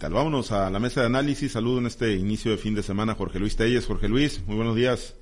digital. 0.00 0.12
Vámonos 0.14 0.50
a 0.52 0.70
la 0.70 0.78
mesa 0.78 1.00
de 1.00 1.06
análisis. 1.06 1.52
Saludo 1.52 1.78
en 1.78 1.86
este 1.86 2.14
inicio 2.14 2.50
de 2.50 2.56
fin 2.56 2.74
de 2.74 2.82
semana 2.82 3.14
Jorge 3.14 3.38
Luis 3.38 3.56
Telles. 3.56 3.86
Jorge 3.86 4.08
Luis, 4.08 4.42
muy 4.46 4.56
buenos 4.56 4.74
días. 4.74 5.14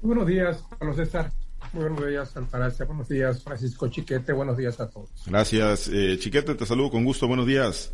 Muy 0.00 0.14
buenos 0.14 0.26
días, 0.28 0.64
Carlos 0.78 0.96
César. 0.96 1.32
Muy 1.72 1.84
buenos 1.84 2.06
días, 2.06 2.36
Altagracia. 2.36 2.86
Buenos 2.86 3.08
días, 3.08 3.42
Francisco 3.42 3.88
Chiquete. 3.88 4.32
Buenos 4.32 4.56
días 4.56 4.78
a 4.80 4.88
todos. 4.88 5.10
Gracias. 5.26 5.88
Eh, 5.92 6.16
Chiquete, 6.18 6.54
te 6.54 6.66
saludo 6.66 6.90
con 6.90 7.04
gusto. 7.04 7.26
Buenos 7.26 7.46
días. 7.46 7.92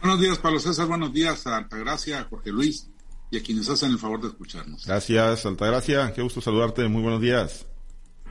Buenos 0.00 0.20
días, 0.20 0.38
Pablo 0.38 0.60
César. 0.60 0.86
Buenos 0.86 1.12
días 1.12 1.46
a 1.46 1.56
Altagracia, 1.56 2.20
a 2.20 2.24
Jorge 2.24 2.50
Luis 2.50 2.88
y 3.30 3.38
a 3.38 3.42
quienes 3.42 3.68
hacen 3.68 3.90
el 3.90 3.98
favor 3.98 4.20
de 4.20 4.28
escucharnos. 4.28 4.86
Gracias, 4.86 5.46
Altagracia. 5.46 6.12
Qué 6.12 6.22
gusto 6.22 6.40
saludarte. 6.40 6.86
Muy 6.88 7.02
buenos 7.02 7.20
días. 7.20 7.66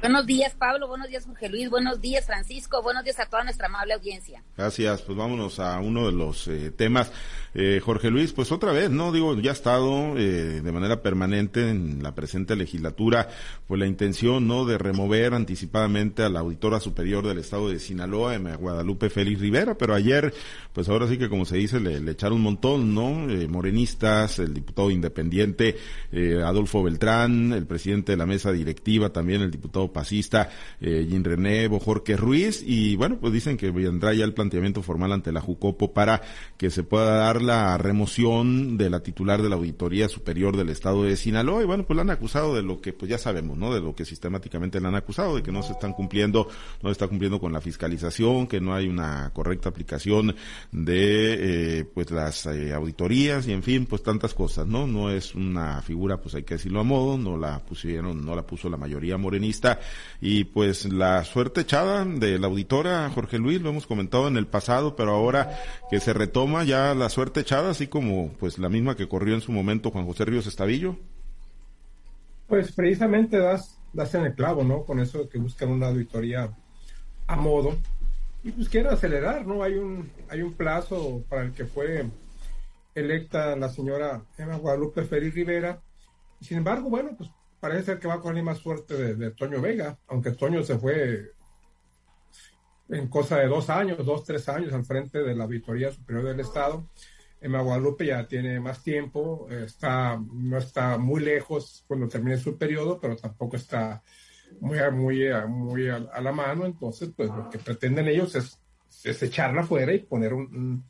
Buenos 0.03 0.25
días, 0.25 0.53
Pablo. 0.53 0.89
Buenos 0.89 1.07
días, 1.07 1.25
Jorge 1.25 1.47
Luis. 1.47 1.69
Buenos 1.69 2.01
días, 2.01 2.25
Francisco. 2.25 2.81
Buenos 2.83 3.05
días 3.05 3.21
a 3.21 3.25
toda 3.25 3.45
nuestra 3.45 3.67
amable 3.67 3.93
audiencia. 3.93 4.43
Gracias. 4.57 5.01
Pues 5.01 5.17
vámonos 5.17 5.61
a 5.61 5.79
uno 5.79 6.07
de 6.07 6.11
los 6.11 6.45
eh, 6.49 6.71
temas. 6.71 7.09
Eh, 7.55 7.79
Jorge 7.81 8.09
Luis, 8.09 8.33
pues 8.33 8.51
otra 8.51 8.73
vez, 8.73 8.89
¿no? 8.89 9.13
Digo, 9.13 9.33
ya 9.39 9.51
ha 9.51 9.53
estado 9.53 10.17
eh, 10.17 10.59
de 10.61 10.71
manera 10.73 11.01
permanente 11.01 11.69
en 11.69 12.03
la 12.03 12.13
presente 12.13 12.57
legislatura, 12.57 13.29
pues 13.65 13.79
la 13.79 13.85
intención, 13.85 14.45
¿no? 14.45 14.65
De 14.65 14.77
remover 14.77 15.35
anticipadamente 15.35 16.23
a 16.23 16.29
la 16.29 16.41
auditora 16.41 16.81
superior 16.81 17.25
del 17.25 17.37
Estado 17.37 17.69
de 17.69 17.79
Sinaloa, 17.79 18.37
Guadalupe 18.37 19.09
Félix 19.09 19.39
Rivera, 19.39 19.77
pero 19.77 19.93
ayer, 19.93 20.33
pues 20.73 20.89
ahora 20.89 21.07
sí 21.07 21.17
que 21.17 21.29
como 21.29 21.45
se 21.45 21.55
dice, 21.57 21.79
le, 21.79 22.11
echaron 22.11 22.37
un 22.37 22.43
montón, 22.43 22.93
¿no? 22.93 23.11
morenistas, 23.47 24.39
el 24.39 24.53
diputado 24.53 24.89
independiente 24.89 25.77
Adolfo 26.43 26.83
Beltrán, 26.83 27.53
el 27.53 27.67
presidente 27.67 28.13
de 28.13 28.17
la 28.17 28.25
mesa 28.25 28.51
directiva, 28.51 29.11
también 29.11 29.41
el 29.41 29.51
diputado 29.51 29.92
pasista 29.93 30.49
eh, 30.81 31.07
René 31.23 31.67
Bojorque 31.67 32.17
Ruiz 32.17 32.63
y 32.65 32.95
bueno, 32.95 33.17
pues 33.19 33.33
dicen 33.33 33.57
que 33.57 33.71
vendrá 33.71 34.13
ya 34.13 34.25
el 34.25 34.33
planteamiento 34.33 34.81
formal 34.81 35.11
ante 35.11 35.31
la 35.31 35.41
Jucopo 35.41 35.93
para 35.93 36.21
que 36.57 36.69
se 36.69 36.83
pueda 36.83 37.15
dar 37.15 37.41
la 37.41 37.77
remoción 37.77 38.77
de 38.77 38.89
la 38.89 39.01
titular 39.01 39.41
de 39.41 39.49
la 39.49 39.55
Auditoría 39.55 40.09
Superior 40.09 40.57
del 40.57 40.69
Estado 40.69 41.03
de 41.03 41.15
Sinaloa 41.15 41.63
y 41.63 41.65
bueno, 41.65 41.85
pues 41.85 41.95
la 41.95 42.01
han 42.01 42.09
acusado 42.09 42.55
de 42.55 42.63
lo 42.63 42.81
que 42.81 42.93
pues 42.93 43.09
ya 43.09 43.17
sabemos, 43.17 43.57
¿no? 43.57 43.73
De 43.73 43.79
lo 43.79 43.95
que 43.95 44.05
sistemáticamente 44.05 44.81
la 44.81 44.89
han 44.89 44.95
acusado, 44.95 45.35
de 45.35 45.43
que 45.43 45.51
no 45.51 45.63
se 45.63 45.73
están 45.73 45.93
cumpliendo, 45.93 46.47
no 46.81 46.89
se 46.89 46.93
está 46.93 47.07
cumpliendo 47.07 47.39
con 47.39 47.53
la 47.53 47.61
fiscalización, 47.61 48.47
que 48.47 48.59
no 48.59 48.73
hay 48.73 48.87
una 48.87 49.31
correcta 49.33 49.69
aplicación 49.69 50.35
de 50.71 51.79
eh, 51.79 51.85
pues 51.85 52.11
las 52.11 52.45
eh, 52.47 52.73
auditorías 52.73 53.47
y 53.47 53.53
en 53.53 53.63
fin, 53.63 53.85
pues 53.85 54.03
tantas 54.03 54.33
cosas, 54.33 54.67
¿no? 54.67 54.87
No 54.87 55.09
es 55.09 55.35
una 55.35 55.81
figura, 55.81 56.21
pues 56.21 56.35
hay 56.35 56.43
que 56.43 56.55
decirlo 56.55 56.79
a 56.79 56.83
modo, 56.83 57.17
no 57.17 57.37
la 57.37 57.59
pusieron, 57.59 58.25
no 58.25 58.35
la 58.35 58.45
puso 58.45 58.69
la 58.69 58.77
mayoría 58.77 59.17
morenista 59.17 59.79
y 60.21 60.45
pues 60.45 60.85
la 60.85 61.23
suerte 61.23 61.61
echada 61.61 62.05
de 62.05 62.39
la 62.39 62.47
auditora 62.47 63.09
Jorge 63.09 63.37
Luis, 63.37 63.61
lo 63.61 63.69
hemos 63.69 63.87
comentado 63.87 64.27
en 64.27 64.37
el 64.37 64.47
pasado, 64.47 64.95
pero 64.95 65.11
ahora 65.11 65.59
que 65.89 65.99
se 65.99 66.13
retoma 66.13 66.63
ya 66.63 66.93
la 66.95 67.09
suerte 67.09 67.41
echada, 67.41 67.71
así 67.71 67.87
como 67.87 68.33
pues 68.39 68.57
la 68.57 68.69
misma 68.69 68.95
que 68.95 69.07
corrió 69.07 69.35
en 69.35 69.41
su 69.41 69.51
momento 69.51 69.91
Juan 69.91 70.05
José 70.05 70.25
Ríos 70.25 70.47
Estavillo. 70.47 70.97
Pues 72.47 72.71
precisamente 72.71 73.37
das, 73.37 73.79
das 73.93 74.13
en 74.15 74.25
el 74.25 74.33
clavo, 74.33 74.63
¿no? 74.63 74.83
Con 74.83 74.99
eso 74.99 75.27
que 75.27 75.37
buscan 75.37 75.69
una 75.69 75.87
auditoría 75.87 76.51
a 77.27 77.35
modo 77.35 77.77
y 78.43 78.51
pues 78.51 78.67
quieren 78.69 78.91
acelerar, 78.91 79.45
¿no? 79.47 79.63
Hay 79.63 79.75
un, 79.75 80.09
hay 80.29 80.41
un 80.41 80.53
plazo 80.53 81.23
para 81.29 81.43
el 81.43 81.53
que 81.53 81.65
fue 81.65 82.05
electa 82.93 83.55
la 83.55 83.69
señora 83.69 84.21
Emma 84.37 84.57
Guadalupe 84.57 85.03
Félix 85.03 85.35
Rivera. 85.35 85.81
Sin 86.41 86.57
embargo, 86.57 86.89
bueno, 86.89 87.11
pues 87.17 87.29
parece 87.63 87.85
ser 87.85 87.99
que 87.99 88.09
va 88.09 88.19
con 88.19 88.35
la 88.35 88.41
misma 88.41 88.55
suerte 88.55 89.15
de, 89.15 89.31
Toño 89.31 89.61
Vega, 89.61 89.97
aunque 90.07 90.31
Toño 90.31 90.63
se 90.63 90.77
fue 90.77 91.31
en 92.89 93.07
cosa 93.07 93.37
de 93.37 93.47
dos 93.47 93.69
años, 93.69 94.05
dos, 94.05 94.25
tres 94.25 94.49
años 94.49 94.73
al 94.73 94.83
frente 94.83 95.23
de 95.23 95.33
la 95.33 95.45
Auditoría 95.45 95.89
Superior 95.89 96.25
del 96.25 96.41
Estado. 96.41 96.89
Emma 97.39 97.61
Guadalupe 97.61 98.05
ya 98.05 98.27
tiene 98.27 98.59
más 98.59 98.83
tiempo, 98.83 99.47
está, 99.49 100.21
no 100.33 100.57
está 100.57 100.97
muy 100.97 101.23
lejos 101.23 101.85
cuando 101.87 102.09
termine 102.09 102.35
su 102.35 102.57
periodo, 102.57 102.99
pero 102.99 103.15
tampoco 103.15 103.55
está 103.55 104.03
muy, 104.59 104.79
muy, 104.91 105.29
muy 105.47 105.87
a, 105.87 105.99
la 105.99 106.31
mano. 106.33 106.65
Entonces, 106.65 107.11
pues 107.15 107.29
lo 107.29 107.49
que 107.49 107.59
pretenden 107.59 108.09
ellos 108.09 108.35
es, 108.35 108.59
es 109.05 109.23
echarla 109.23 109.63
fuera 109.63 109.93
y 109.93 109.99
poner 109.99 110.33
un, 110.33 110.53
un, 110.53 110.83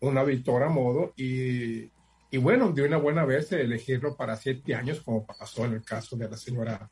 un 0.00 0.18
auditor 0.18 0.62
a 0.62 0.68
modo 0.68 1.14
y, 1.16 1.90
y 2.30 2.36
bueno, 2.36 2.72
de 2.72 2.82
una 2.82 2.98
buena 2.98 3.24
vez 3.24 3.52
elegirlo 3.52 4.16
para 4.16 4.36
siete 4.36 4.74
años, 4.74 5.00
como 5.00 5.24
pasó 5.24 5.64
en 5.64 5.74
el 5.74 5.82
caso 5.82 6.16
de 6.16 6.28
la 6.28 6.36
señora 6.36 6.90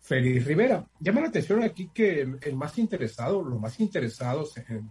Félix 0.00 0.46
Rivera. 0.46 0.86
Llama 0.98 1.20
la 1.20 1.28
atención 1.28 1.62
aquí 1.62 1.90
que 1.92 2.22
el, 2.40 2.56
más 2.56 2.78
interesado, 2.78 3.42
los 3.42 3.60
más 3.60 3.78
interesados 3.78 4.56
en, 4.56 4.90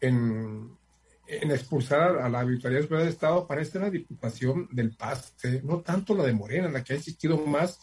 en, 0.00 1.50
expulsar 1.50 2.18
a 2.18 2.28
la 2.28 2.40
Auditoría 2.40 2.82
Superior 2.82 3.04
del 3.04 3.14
Estado 3.14 3.46
parece 3.46 3.78
la 3.78 3.90
Diputación 3.90 4.68
del 4.72 4.94
Paz, 4.94 5.34
¿eh? 5.44 5.60
no 5.64 5.80
tanto 5.80 6.14
la 6.14 6.24
de 6.24 6.32
Morena, 6.32 6.68
la 6.68 6.84
que 6.84 6.92
ha 6.92 6.96
insistido 6.96 7.38
más 7.38 7.80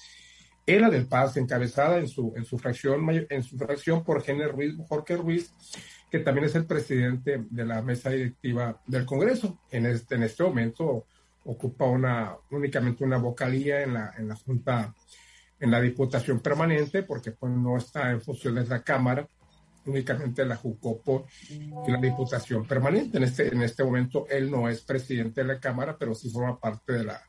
era 0.68 0.90
del 0.90 1.08
Paz, 1.08 1.38
encabezada 1.38 2.00
en 2.00 2.08
su, 2.08 2.34
en 2.36 2.46
su 2.46 2.58
fracción, 2.58 3.08
en 3.30 3.44
su 3.44 3.58
fracción 3.58 4.04
por 4.04 4.26
Ruiz, 4.26 4.76
Jorge 4.88 5.16
Ruiz, 5.16 5.54
que 6.10 6.20
también 6.20 6.46
es 6.46 6.56
el 6.56 6.66
presidente 6.66 7.46
de 7.50 7.66
la 7.66 7.82
mesa 7.82 8.10
directiva 8.10 8.82
del 8.88 9.06
Congreso. 9.06 9.60
En 9.70 9.86
este, 9.86 10.16
en 10.16 10.24
este 10.24 10.44
momento 10.44 11.06
ocupa 11.46 11.86
una, 11.86 12.36
únicamente 12.52 13.04
una 13.04 13.18
vocalía 13.18 13.82
en 13.82 13.94
la, 13.94 14.14
en 14.18 14.28
la 14.28 14.36
Junta, 14.36 14.94
en 15.60 15.72
la 15.72 15.80
Diputación 15.80 16.40
Permanente, 16.40 17.04
porque 17.04 17.32
pues, 17.32 17.52
no 17.52 17.78
está 17.78 18.12
en 18.12 18.22
funciones 18.22 18.68
la 18.68 18.84
Cámara, 18.84 19.28
únicamente 19.86 20.44
la 20.46 20.56
Jucopo 20.56 21.28
y 21.50 21.92
la 21.92 22.00
Diputación 22.00 22.66
Permanente. 22.68 23.18
En 23.18 23.24
este, 23.24 23.48
en 23.48 23.62
este 23.62 23.84
momento 23.84 24.26
él 24.30 24.50
no 24.50 24.68
es 24.68 24.82
presidente 24.82 25.42
de 25.42 25.48
la 25.48 25.60
Cámara, 25.60 25.96
pero 25.98 26.16
sí 26.16 26.30
forma 26.30 26.60
parte 26.60 26.94
de 26.94 27.04
la, 27.04 27.22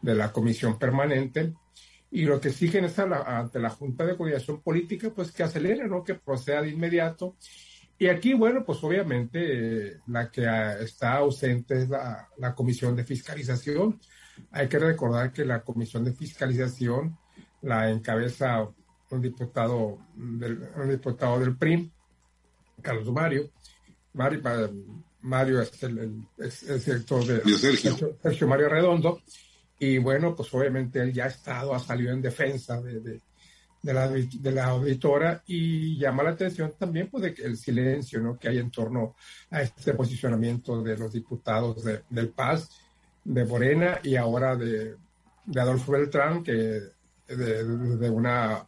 de 0.00 0.14
la 0.14 0.32
Comisión 0.32 0.78
Permanente. 0.78 1.52
Y 2.10 2.22
lo 2.22 2.40
que 2.40 2.48
exigen 2.48 2.84
es 2.84 2.98
ante 2.98 3.58
la 3.58 3.70
Junta 3.70 4.06
de 4.06 4.16
Coordinación 4.16 4.62
Política, 4.62 5.10
pues 5.14 5.32
que 5.32 5.42
acelere, 5.42 5.86
¿no? 5.86 6.04
que 6.04 6.14
proceda 6.14 6.62
de 6.62 6.70
inmediato 6.70 7.36
y 7.98 8.06
aquí, 8.06 8.34
bueno, 8.34 8.64
pues 8.64 8.82
obviamente 8.84 10.00
la 10.06 10.30
que 10.30 10.46
está 10.80 11.16
ausente 11.16 11.82
es 11.82 11.88
la, 11.88 12.54
comisión 12.54 12.94
de 12.94 13.04
fiscalización. 13.04 14.00
Hay 14.52 14.68
que 14.68 14.78
recordar 14.78 15.32
que 15.32 15.44
la 15.44 15.62
comisión 15.62 16.04
de 16.04 16.12
fiscalización 16.12 17.18
la 17.62 17.90
encabeza 17.90 18.68
un 19.10 19.20
diputado 19.20 19.98
del, 20.14 20.68
un 20.76 20.90
diputado 20.90 21.40
del 21.40 21.56
PRIM, 21.56 21.90
Carlos 22.80 23.10
Mario. 23.10 23.50
Mario, 24.12 24.42
Mario 25.22 25.62
es 25.62 25.82
el, 25.82 26.22
director 26.36 27.24
de 27.24 27.40
Sergio. 27.58 28.16
Sergio. 28.22 28.46
Mario 28.46 28.68
Redondo. 28.68 29.22
Y 29.80 29.98
bueno, 29.98 30.36
pues 30.36 30.52
obviamente 30.54 31.00
él 31.00 31.12
ya 31.12 31.24
ha 31.24 31.28
estado, 31.28 31.74
ha 31.74 31.80
salido 31.80 32.12
en 32.12 32.22
defensa 32.22 32.80
de 32.80 33.00
de 33.00 33.20
la, 33.82 34.08
de 34.08 34.52
la 34.52 34.66
auditora 34.66 35.42
y 35.46 35.98
llama 35.98 36.22
la 36.22 36.30
atención 36.30 36.74
también 36.78 37.08
pues, 37.08 37.22
de 37.22 37.42
el 37.44 37.56
silencio 37.56 38.20
¿no? 38.20 38.38
que 38.38 38.48
hay 38.48 38.58
en 38.58 38.70
torno 38.70 39.14
a 39.50 39.62
este 39.62 39.94
posicionamiento 39.94 40.82
de 40.82 40.96
los 40.96 41.12
diputados 41.12 41.84
de, 41.84 42.02
del 42.08 42.30
Paz, 42.30 42.70
de 43.24 43.44
Morena 43.44 44.00
y 44.02 44.16
ahora 44.16 44.56
de, 44.56 44.96
de 45.44 45.60
Adolfo 45.60 45.92
Beltrán, 45.92 46.42
que 46.42 46.52
de, 46.52 47.64
de, 47.96 48.10
una 48.10 48.66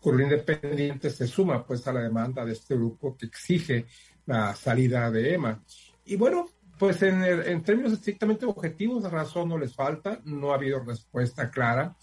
curva 0.00 0.22
independiente 0.22 1.10
se 1.10 1.26
suma 1.26 1.64
pues 1.64 1.86
a 1.86 1.92
la 1.92 2.00
demanda 2.00 2.44
de 2.44 2.52
este 2.52 2.74
grupo 2.74 3.16
que 3.16 3.26
exige 3.26 3.86
la 4.26 4.54
salida 4.54 5.10
de 5.10 5.34
Emma. 5.34 5.62
Y 6.04 6.16
bueno, 6.16 6.48
pues 6.78 7.02
en, 7.02 7.22
en 7.24 7.62
términos 7.62 7.92
estrictamente 7.92 8.44
objetivos, 8.44 9.10
razón 9.10 9.48
no 9.48 9.58
les 9.58 9.74
falta, 9.74 10.20
no 10.24 10.52
ha 10.52 10.56
habido 10.56 10.80
respuesta 10.80 11.50
clara. 11.50 11.96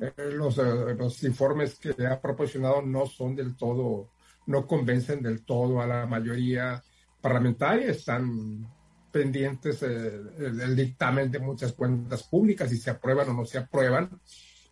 Eh, 0.00 0.30
los, 0.32 0.58
eh, 0.58 0.94
los 0.98 1.22
informes 1.22 1.78
que 1.78 1.94
ha 2.06 2.20
proporcionado 2.20 2.82
no 2.82 3.06
son 3.06 3.36
del 3.36 3.56
todo, 3.56 4.10
no 4.46 4.66
convencen 4.66 5.22
del 5.22 5.44
todo 5.44 5.80
a 5.80 5.86
la 5.86 6.04
mayoría 6.06 6.82
parlamentaria, 7.20 7.90
están 7.90 8.68
pendientes 9.12 9.82
eh, 9.84 9.86
del 9.86 10.74
dictamen 10.74 11.30
de 11.30 11.38
muchas 11.38 11.72
cuentas 11.74 12.24
públicas, 12.24 12.68
si 12.70 12.76
se 12.76 12.90
aprueban 12.90 13.28
o 13.28 13.34
no 13.34 13.44
se 13.44 13.58
aprueban, 13.58 14.10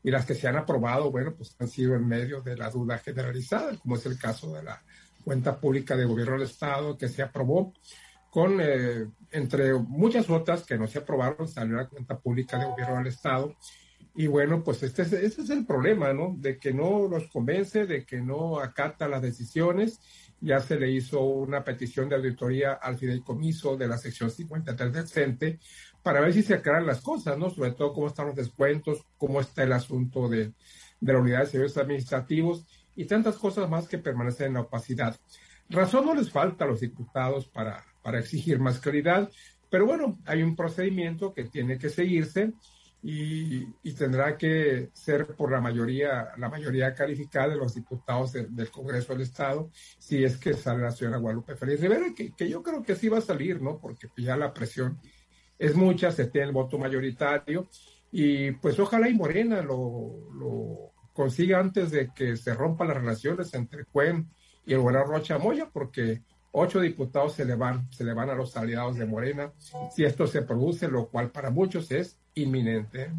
y 0.02 0.10
las 0.10 0.26
que 0.26 0.34
se 0.34 0.48
han 0.48 0.56
aprobado, 0.56 1.12
bueno, 1.12 1.34
pues 1.36 1.54
han 1.60 1.68
sido 1.68 1.94
en 1.94 2.06
medio 2.08 2.40
de 2.40 2.56
la 2.56 2.68
duda 2.68 2.98
generalizada, 2.98 3.76
como 3.76 3.94
es 3.94 4.04
el 4.06 4.18
caso 4.18 4.52
de 4.52 4.64
la 4.64 4.82
cuenta 5.22 5.60
pública 5.60 5.96
de 5.96 6.04
gobierno 6.04 6.32
del 6.32 6.48
Estado 6.48 6.98
que 6.98 7.08
se 7.08 7.22
aprobó, 7.22 7.72
con, 8.28 8.60
entre 9.30 9.74
muchas 9.74 10.28
otras 10.30 10.64
que 10.64 10.76
no 10.76 10.88
se 10.88 10.98
aprobaron, 10.98 11.46
salió 11.46 11.76
la 11.76 11.86
cuenta 11.86 12.18
pública 12.18 12.58
de 12.58 12.64
gobierno 12.64 12.96
del 12.96 13.08
Estado, 13.08 13.54
y 14.14 14.26
bueno, 14.26 14.62
pues 14.62 14.82
este 14.82 15.02
es, 15.02 15.12
este 15.12 15.42
es 15.42 15.50
el 15.50 15.64
problema, 15.64 16.12
¿no? 16.12 16.34
De 16.36 16.58
que 16.58 16.74
no 16.74 17.08
los 17.08 17.28
convence, 17.28 17.86
de 17.86 18.04
que 18.04 18.20
no 18.20 18.60
acata 18.60 19.08
las 19.08 19.22
decisiones. 19.22 20.00
Ya 20.40 20.60
se 20.60 20.78
le 20.78 20.90
hizo 20.90 21.20
una 21.20 21.64
petición 21.64 22.08
de 22.08 22.16
auditoría 22.16 22.74
al 22.74 22.98
fideicomiso 22.98 23.76
de 23.76 23.88
la 23.88 23.96
sección 23.96 24.30
53 24.30 24.92
del 24.92 25.08
CENTE 25.08 25.60
para 26.02 26.20
ver 26.20 26.32
si 26.34 26.42
se 26.42 26.54
aclaran 26.54 26.84
las 26.84 27.00
cosas, 27.00 27.38
¿no? 27.38 27.48
Sobre 27.48 27.72
todo 27.72 27.92
cómo 27.92 28.08
están 28.08 28.26
los 28.26 28.36
descuentos, 28.36 29.06
cómo 29.16 29.40
está 29.40 29.62
el 29.62 29.72
asunto 29.72 30.28
de, 30.28 30.52
de 31.00 31.12
la 31.12 31.18
unidad 31.18 31.40
de 31.40 31.46
servicios 31.46 31.78
administrativos 31.78 32.66
y 32.94 33.06
tantas 33.06 33.36
cosas 33.36 33.70
más 33.70 33.88
que 33.88 33.98
permanecen 33.98 34.48
en 34.48 34.54
la 34.54 34.60
opacidad. 34.60 35.18
Razón 35.70 36.04
no 36.04 36.14
les 36.14 36.30
falta 36.30 36.64
a 36.64 36.68
los 36.68 36.80
diputados 36.80 37.46
para, 37.46 37.82
para 38.02 38.18
exigir 38.18 38.58
más 38.58 38.78
claridad. 38.78 39.30
Pero 39.70 39.86
bueno, 39.86 40.18
hay 40.26 40.42
un 40.42 40.54
procedimiento 40.54 41.32
que 41.32 41.44
tiene 41.44 41.78
que 41.78 41.88
seguirse 41.88 42.52
y, 43.04 43.92
tendrá 43.94 44.36
que 44.36 44.90
ser 44.92 45.26
por 45.34 45.50
la 45.50 45.60
mayoría, 45.60 46.28
la 46.36 46.48
mayoría 46.48 46.94
calificada 46.94 47.48
de 47.48 47.56
los 47.56 47.74
diputados 47.74 48.32
del 48.32 48.70
Congreso 48.70 49.12
del 49.12 49.22
Estado, 49.22 49.70
si 49.98 50.22
es 50.22 50.36
que 50.36 50.54
sale 50.54 50.82
la 50.82 50.92
señora 50.92 51.18
Guadalupe 51.18 51.56
Félix 51.56 51.80
Rivera, 51.80 52.14
que, 52.14 52.32
que 52.32 52.48
yo 52.48 52.62
creo 52.62 52.82
que 52.82 52.94
sí 52.94 53.08
va 53.08 53.18
a 53.18 53.22
salir, 53.22 53.60
¿no? 53.60 53.78
Porque 53.78 54.08
ya 54.16 54.36
la 54.36 54.54
presión 54.54 55.00
es 55.58 55.74
mucha, 55.74 56.12
se 56.12 56.26
tiene 56.26 56.48
el 56.48 56.52
voto 56.52 56.78
mayoritario 56.78 57.68
y 58.12 58.52
pues 58.52 58.78
ojalá 58.78 59.08
y 59.08 59.14
Morena 59.14 59.62
lo, 59.62 60.30
lo 60.34 60.92
consiga 61.12 61.58
antes 61.58 61.90
de 61.90 62.12
que 62.14 62.36
se 62.36 62.54
rompan 62.54 62.88
las 62.88 62.98
relaciones 62.98 63.52
entre 63.54 63.84
Cuen 63.86 64.30
y 64.64 64.74
el 64.74 64.80
gobernador 64.80 65.10
Rocha 65.10 65.38
Moya, 65.38 65.68
porque 65.72 66.22
ocho 66.52 66.80
diputados 66.80 67.34
se 67.34 67.44
le 67.44 67.56
van, 67.56 67.90
se 67.90 68.04
le 68.04 68.14
van 68.14 68.30
a 68.30 68.34
los 68.34 68.56
aliados 68.56 68.96
de 68.96 69.06
Morena 69.06 69.52
si 69.90 70.04
esto 70.04 70.26
se 70.26 70.42
produce, 70.42 70.88
lo 70.88 71.08
cual 71.08 71.30
para 71.30 71.50
muchos 71.50 71.90
es 71.90 72.21
inminente. 72.34 73.10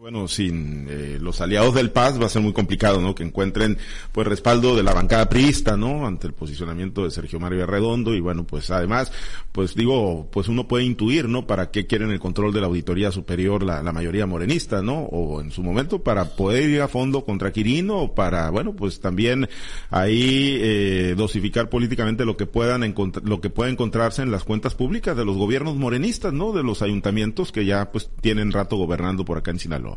Bueno, 0.00 0.28
sin 0.28 0.86
eh, 0.88 1.18
los 1.20 1.40
aliados 1.40 1.74
del 1.74 1.90
Paz 1.90 2.22
va 2.22 2.26
a 2.26 2.28
ser 2.28 2.40
muy 2.40 2.52
complicado, 2.52 3.00
¿no? 3.00 3.16
Que 3.16 3.24
encuentren, 3.24 3.78
pues, 4.12 4.28
respaldo 4.28 4.76
de 4.76 4.84
la 4.84 4.94
bancada 4.94 5.28
priista, 5.28 5.76
¿no? 5.76 6.06
Ante 6.06 6.28
el 6.28 6.34
posicionamiento 6.34 7.02
de 7.02 7.10
Sergio 7.10 7.40
Mario 7.40 7.64
Arredondo 7.64 8.14
y 8.14 8.20
bueno, 8.20 8.44
pues, 8.44 8.70
además, 8.70 9.10
pues 9.50 9.74
digo, 9.74 10.28
pues 10.30 10.46
uno 10.46 10.68
puede 10.68 10.84
intuir, 10.84 11.28
¿no? 11.28 11.48
Para 11.48 11.72
qué 11.72 11.88
quieren 11.88 12.12
el 12.12 12.20
control 12.20 12.52
de 12.52 12.60
la 12.60 12.68
auditoría 12.68 13.10
superior 13.10 13.64
la, 13.64 13.82
mayoría 13.92 14.24
morenista, 14.24 14.82
¿no? 14.82 15.00
O 15.00 15.40
en 15.40 15.50
su 15.50 15.64
momento 15.64 16.00
para 16.04 16.26
poder 16.36 16.70
ir 16.70 16.80
a 16.80 16.86
fondo 16.86 17.24
contra 17.24 17.50
Quirino 17.50 18.14
para, 18.14 18.50
bueno, 18.50 18.76
pues 18.76 19.00
también 19.00 19.48
ahí 19.90 20.58
eh, 20.60 21.14
dosificar 21.16 21.70
políticamente 21.70 22.24
lo 22.24 22.36
que 22.36 22.46
puedan 22.46 22.94
lo 23.24 23.40
que 23.40 23.50
pueda 23.50 23.68
encontrarse 23.68 24.22
en 24.22 24.30
las 24.30 24.44
cuentas 24.44 24.76
públicas 24.76 25.16
de 25.16 25.24
los 25.24 25.36
gobiernos 25.36 25.74
morenistas, 25.74 26.32
¿no? 26.32 26.52
De 26.52 26.62
los 26.62 26.82
ayuntamientos 26.82 27.50
que 27.50 27.64
ya, 27.64 27.90
pues, 27.90 28.10
tienen 28.20 28.52
rato 28.52 28.76
gobernando 28.76 29.24
por 29.24 29.38
acá 29.38 29.50
en 29.50 29.58
Sinaloa. 29.58 29.87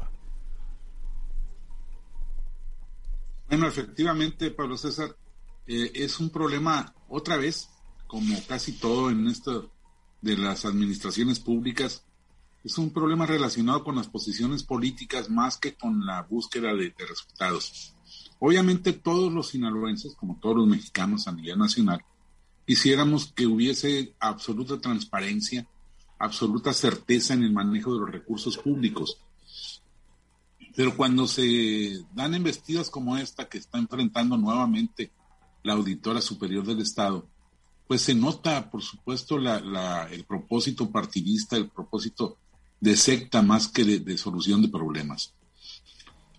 Bueno, 3.52 3.68
efectivamente, 3.68 4.50
Pablo 4.52 4.78
César, 4.78 5.14
eh, 5.68 5.92
es 5.94 6.22
un 6.22 6.30
problema 6.30 6.96
otra 7.10 7.36
vez, 7.36 7.68
como 8.08 8.34
casi 8.48 8.72
todo 8.72 9.10
en 9.10 9.28
esto 9.28 9.70
de 10.22 10.38
las 10.38 10.64
administraciones 10.64 11.42
públicas, 11.42 12.06
es 12.64 12.78
un 12.78 12.94
problema 12.94 13.26
relacionado 13.26 13.84
con 13.84 13.98
las 13.98 14.08
posiciones 14.08 14.64
políticas 14.64 15.30
más 15.30 15.58
que 15.58 15.74
con 15.74 16.06
la 16.06 16.22
búsqueda 16.22 16.74
de, 16.74 16.92
de 16.98 17.06
resultados. 17.06 17.94
Obviamente 18.40 18.94
todos 18.94 19.34
los 19.34 19.50
sinaloenses, 19.50 20.16
como 20.16 20.40
todos 20.40 20.56
los 20.56 20.68
mexicanos 20.68 21.28
a 21.28 21.34
nivel 21.34 21.60
nacional, 21.60 22.06
quisiéramos 22.66 23.34
que 23.34 23.48
hubiese 23.48 24.16
absoluta 24.22 24.80
transparencia, 24.80 25.68
absoluta 26.20 26.72
certeza 26.72 27.34
en 27.34 27.44
el 27.44 27.52
manejo 27.52 27.96
de 27.96 28.00
los 28.00 28.12
recursos 28.12 28.58
públicos. 28.58 29.18
Pero 30.76 30.96
cuando 30.96 31.28
se 31.28 32.04
dan 32.14 32.34
embestidas 32.34 32.90
como 32.90 33.18
esta 33.18 33.50
que 33.50 33.58
está 33.58 33.78
enfrentando 33.78 34.38
nuevamente 34.38 35.12
la 35.64 35.74
auditora 35.74 36.22
superior 36.22 36.66
del 36.66 36.82
Estado, 36.82 37.28
pues 37.88 38.04
se 38.04 38.16
nota, 38.16 38.70
por 38.72 38.82
supuesto, 38.82 39.38
la, 39.38 40.08
el 40.12 40.24
propósito 40.24 40.90
partidista, 40.90 41.58
el 41.58 41.70
propósito 41.70 42.38
de 42.80 42.96
secta 42.96 43.42
más 43.42 43.68
que 43.68 43.84
de, 43.84 44.18
solución 44.18 44.62
de 44.62 44.70
problemas. 44.70 45.34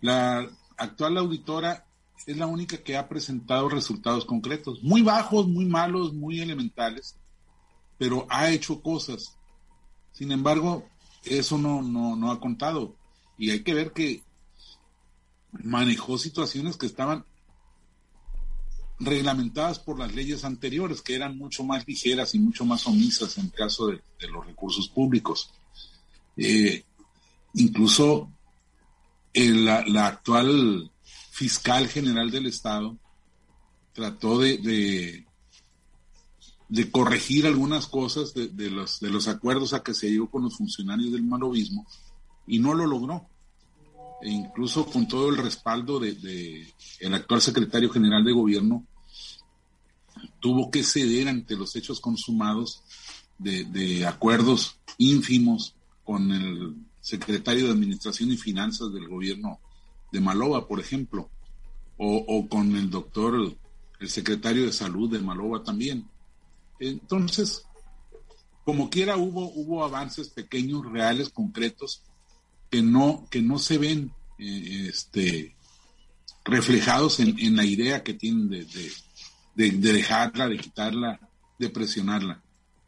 La 0.00 0.48
actual 0.78 1.18
auditora 1.18 1.84
es 2.26 2.38
la 2.38 2.46
única 2.46 2.78
que 2.78 2.96
ha 2.96 3.06
presentado 3.06 3.68
resultados 3.68 4.24
concretos, 4.24 4.82
muy 4.82 5.02
bajos, 5.02 5.46
muy 5.46 5.66
malos, 5.66 6.14
muy 6.14 6.40
elementales, 6.40 7.16
pero 7.98 8.26
ha 8.30 8.50
hecho 8.50 8.80
cosas. 8.80 9.36
Sin 10.12 10.32
embargo, 10.32 10.88
eso 11.22 11.58
no, 11.58 11.82
no, 11.82 12.16
no 12.16 12.30
ha 12.30 12.40
contado. 12.40 12.96
Y 13.42 13.50
hay 13.50 13.64
que 13.64 13.74
ver 13.74 13.92
que 13.92 14.22
manejó 15.50 16.16
situaciones 16.16 16.76
que 16.76 16.86
estaban 16.86 17.24
reglamentadas 19.00 19.80
por 19.80 19.98
las 19.98 20.14
leyes 20.14 20.44
anteriores, 20.44 21.02
que 21.02 21.16
eran 21.16 21.36
mucho 21.36 21.64
más 21.64 21.84
ligeras 21.88 22.36
y 22.36 22.38
mucho 22.38 22.64
más 22.64 22.86
omisas 22.86 23.36
en 23.38 23.48
caso 23.48 23.88
de, 23.88 24.00
los 24.28 24.46
recursos 24.46 24.88
públicos. 24.88 25.50
Eh, 26.36 26.84
incluso 27.54 28.30
la, 29.34 30.06
actual 30.06 30.92
fiscal 31.32 31.88
general 31.88 32.30
del 32.30 32.46
Estado 32.46 32.96
trató 33.92 34.38
de, 34.38 35.26
de, 36.68 36.90
corregir 36.92 37.48
algunas 37.48 37.88
cosas 37.88 38.34
de, 38.34 38.70
los, 38.70 39.00
de 39.00 39.10
los 39.10 39.26
acuerdos 39.26 39.74
a 39.74 39.82
que 39.82 39.94
se 39.94 40.08
llegó 40.12 40.30
con 40.30 40.44
los 40.44 40.56
funcionarios 40.56 41.10
del 41.10 41.24
malovismo 41.24 41.84
y 42.46 42.60
no 42.60 42.74
lo 42.74 42.86
logró 42.86 43.31
e 44.22 44.30
incluso 44.30 44.86
con 44.86 45.08
todo 45.08 45.28
el 45.28 45.36
respaldo 45.36 45.98
de, 45.98 46.66
el 47.00 47.14
actual 47.14 47.40
secretario 47.40 47.90
general 47.90 48.24
de 48.24 48.32
gobierno, 48.32 48.86
tuvo 50.40 50.70
que 50.70 50.84
ceder 50.84 51.28
ante 51.28 51.56
los 51.56 51.74
hechos 51.76 52.00
consumados 52.00 52.82
de, 53.38 54.06
acuerdos 54.06 54.78
ínfimos 54.98 55.74
con 56.04 56.30
el 56.30 56.76
secretario 57.00 57.66
de 57.66 57.72
Administración 57.72 58.30
y 58.30 58.36
Finanzas 58.36 58.92
del 58.92 59.08
gobierno 59.08 59.58
de 60.12 60.20
Maloba, 60.20 60.68
por 60.68 60.78
ejemplo, 60.78 61.28
o, 61.96 62.24
o, 62.28 62.48
con 62.48 62.76
el 62.76 62.90
doctor, 62.90 63.56
el 63.98 64.08
secretario 64.08 64.66
de 64.66 64.72
Salud 64.72 65.10
de 65.10 65.18
Maloba 65.18 65.64
también. 65.64 66.08
Entonces, 66.78 67.64
como 68.64 68.90
quiera, 68.90 69.16
hubo, 69.16 69.50
hubo 69.52 69.84
avances 69.84 70.28
pequeños, 70.28 70.84
reales, 70.84 71.30
concretos, 71.30 72.04
que 72.72 72.80
no, 72.80 73.28
que 73.30 73.42
no 73.42 73.58
se 73.58 73.76
ven 73.76 74.12
eh, 74.38 74.86
este, 74.88 75.54
reflejados 76.42 77.20
en, 77.20 77.54
la 77.54 77.66
idea 77.66 78.02
que 78.02 78.14
tienen 78.14 78.48
de, 78.48 78.66
de, 79.54 79.70
dejarla, 79.72 80.48
de 80.48 80.56
quitarla, 80.56 81.20
de 81.58 81.68
presionarla. 81.68 82.42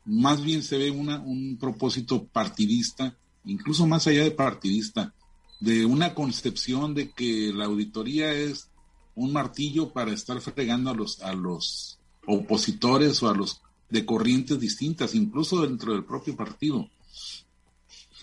Más 0.06 0.42
bien 0.42 0.62
se 0.62 0.78
ve 0.78 0.90
una, 0.90 1.20
un 1.20 1.58
propósito 1.58 2.24
partidista, 2.24 3.14
incluso 3.44 3.86
más 3.86 4.06
allá 4.06 4.24
de 4.24 4.30
partidista, 4.30 5.12
de 5.60 5.84
una 5.84 6.14
concepción 6.14 6.94
de 6.94 7.10
que 7.10 7.52
la 7.54 7.66
auditoría 7.66 8.32
es 8.32 8.70
un 9.14 9.34
martillo 9.34 9.92
para 9.92 10.14
estar 10.14 10.40
fregando 10.40 10.90
a 10.90 10.94
los, 10.94 11.20
a 11.20 11.34
los 11.34 11.98
opositores 12.26 13.22
o 13.22 13.28
a 13.28 13.34
los 13.34 13.60
de 13.90 14.06
corrientes 14.06 14.58
distintas, 14.58 15.14
incluso 15.14 15.60
dentro 15.60 15.92
del 15.92 16.04
propio 16.04 16.34
partido. 16.34 16.88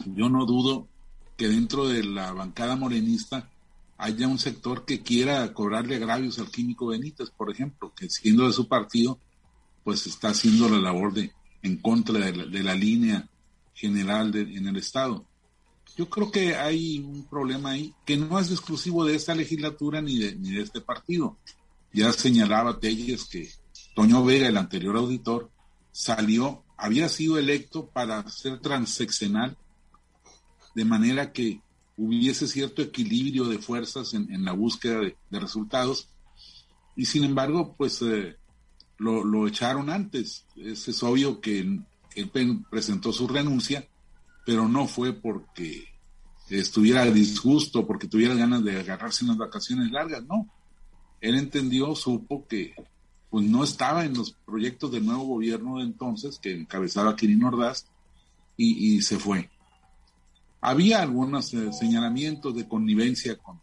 Yo 0.07 0.27
no 0.27 0.47
dudo 0.47 0.87
que 1.41 1.49
dentro 1.49 1.87
de 1.87 2.03
la 2.03 2.33
bancada 2.33 2.75
morenista 2.75 3.49
haya 3.97 4.27
un 4.27 4.37
sector 4.37 4.85
que 4.85 5.01
quiera 5.01 5.51
cobrarle 5.55 5.95
agravios 5.95 6.37
al 6.37 6.51
químico 6.51 6.85
Benítez, 6.85 7.31
por 7.31 7.49
ejemplo, 7.49 7.91
que 7.95 8.07
siendo 8.11 8.45
de 8.45 8.53
su 8.53 8.67
partido, 8.67 9.17
pues 9.83 10.05
está 10.05 10.29
haciendo 10.29 10.69
la 10.69 10.77
labor 10.77 11.15
de 11.15 11.31
en 11.63 11.77
contra 11.77 12.19
de 12.19 12.61
la, 12.61 12.75
línea 12.75 13.27
general 13.73 14.35
en 14.35 14.67
el 14.67 14.77
Estado. 14.77 15.25
Yo 15.97 16.07
creo 16.11 16.29
que 16.29 16.55
hay 16.55 16.99
un 16.99 17.25
problema 17.25 17.71
ahí 17.71 17.91
que 18.05 18.17
no 18.17 18.37
es 18.37 18.51
exclusivo 18.51 19.03
de 19.03 19.15
esta 19.15 19.33
legislatura 19.33 19.99
ni 19.99 20.19
de, 20.19 20.35
ni 20.35 20.51
de 20.51 20.61
este 20.61 20.79
partido. 20.79 21.37
Ya 21.91 22.13
señalaba 22.13 22.79
Telles 22.79 23.25
que 23.25 23.49
Toño 23.95 24.23
Vega, 24.23 24.47
el 24.47 24.57
anterior 24.57 24.95
auditor, 24.95 25.49
salió, 25.91 26.63
había 26.77 27.09
sido 27.09 27.39
electo 27.39 27.87
para 27.87 28.29
ser 28.29 28.59
transeccional 28.59 29.57
de 30.75 30.85
manera 30.85 31.31
que 31.31 31.61
hubiese 31.97 32.47
cierto 32.47 32.81
equilibrio 32.81 33.45
de 33.45 33.59
fuerzas 33.59 34.13
en, 34.13 34.43
la 34.43 34.53
búsqueda 34.53 35.01
de, 35.01 35.39
resultados. 35.39 36.09
Y 36.95 37.05
sin 37.05 37.23
embargo, 37.23 37.75
pues 37.77 38.01
eh, 38.01 38.37
lo, 38.97 39.47
echaron 39.47 39.89
antes. 39.89 40.45
Es, 40.55 41.03
obvio 41.03 41.39
que 41.41 41.59
él 42.15 42.65
presentó 42.69 43.11
su 43.13 43.27
renuncia, 43.27 43.87
pero 44.45 44.67
no 44.67 44.87
fue 44.87 45.13
porque 45.13 45.85
estuviera 46.49 47.05
disgusto, 47.05 47.85
porque 47.85 48.07
tuviera 48.07 48.33
ganas 48.33 48.63
de 48.63 48.79
agarrarse 48.79 49.23
unas 49.23 49.37
vacaciones 49.37 49.91
largas, 49.91 50.23
no. 50.25 50.49
Él 51.21 51.35
entendió, 51.35 51.95
supo 51.95 52.47
que 52.47 52.73
pues 53.29 53.45
no 53.45 53.63
estaba 53.63 54.03
en 54.03 54.15
los 54.15 54.33
proyectos 54.33 54.91
del 54.91 55.05
nuevo 55.05 55.23
gobierno 55.23 55.77
de 55.77 55.83
entonces, 55.83 56.39
que 56.39 56.51
encabezaba 56.51 57.15
Quirino 57.15 57.47
Ordaz, 57.47 57.85
y 58.57 59.01
se 59.01 59.17
fue. 59.17 59.49
Había 60.61 61.01
algunos 61.01 61.53
eh, 61.53 61.73
señalamientos 61.73 62.55
de 62.55 62.67
connivencia 62.67 63.37
con, 63.37 63.59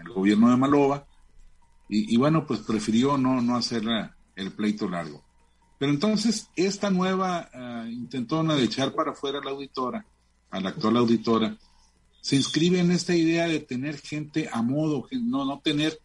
el 0.00 0.12
gobierno 0.12 0.50
de 0.50 0.56
Maloba 0.56 1.06
y, 1.86 2.16
bueno, 2.16 2.46
pues 2.46 2.60
prefirió 2.60 3.18
no, 3.18 3.42
no 3.42 3.56
hacer 3.56 3.82
el 4.36 4.52
pleito 4.52 4.88
largo. 4.88 5.22
Pero 5.80 5.92
entonces 5.92 6.48
esta 6.56 6.90
nueva 6.90 7.50
uh, 7.54 7.86
intentona 7.86 8.54
de 8.54 8.64
echar 8.64 8.94
para 8.94 9.12
afuera 9.12 9.38
a 9.38 9.44
la 9.44 9.50
auditora, 9.50 10.04
a 10.50 10.60
la 10.60 10.68
actual 10.68 10.98
auditora, 10.98 11.56
se 12.20 12.36
inscribe 12.36 12.80
en 12.80 12.90
esta 12.90 13.14
idea 13.14 13.48
de 13.48 13.60
tener 13.60 13.98
gente 13.98 14.48
a 14.52 14.62
modo, 14.62 15.08
no, 15.10 15.44
no 15.44 15.60
tener 15.60 15.98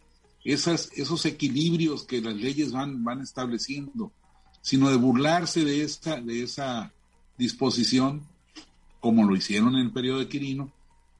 esos 0.46 1.25
equilibrios 1.25 2.04
que 2.04 2.22
las 2.22 2.36
leyes 2.36 2.72
van, 2.72 3.04
van 3.04 3.22
estableciendo, 3.22 4.12
sino 4.62 4.89
de 4.89 4.96
burlarse 4.96 5.65
de 5.65 5.84
esta, 5.84 6.22
de 6.22 6.44
esa 6.44 6.94
disposición, 7.38 8.25
como 9.06 9.24
lo 9.24 9.36
hicieron 9.36 9.76
en 9.76 9.82
el 9.82 9.92
periodo 9.92 10.18
de 10.18 10.28
Quirino, 10.28 10.72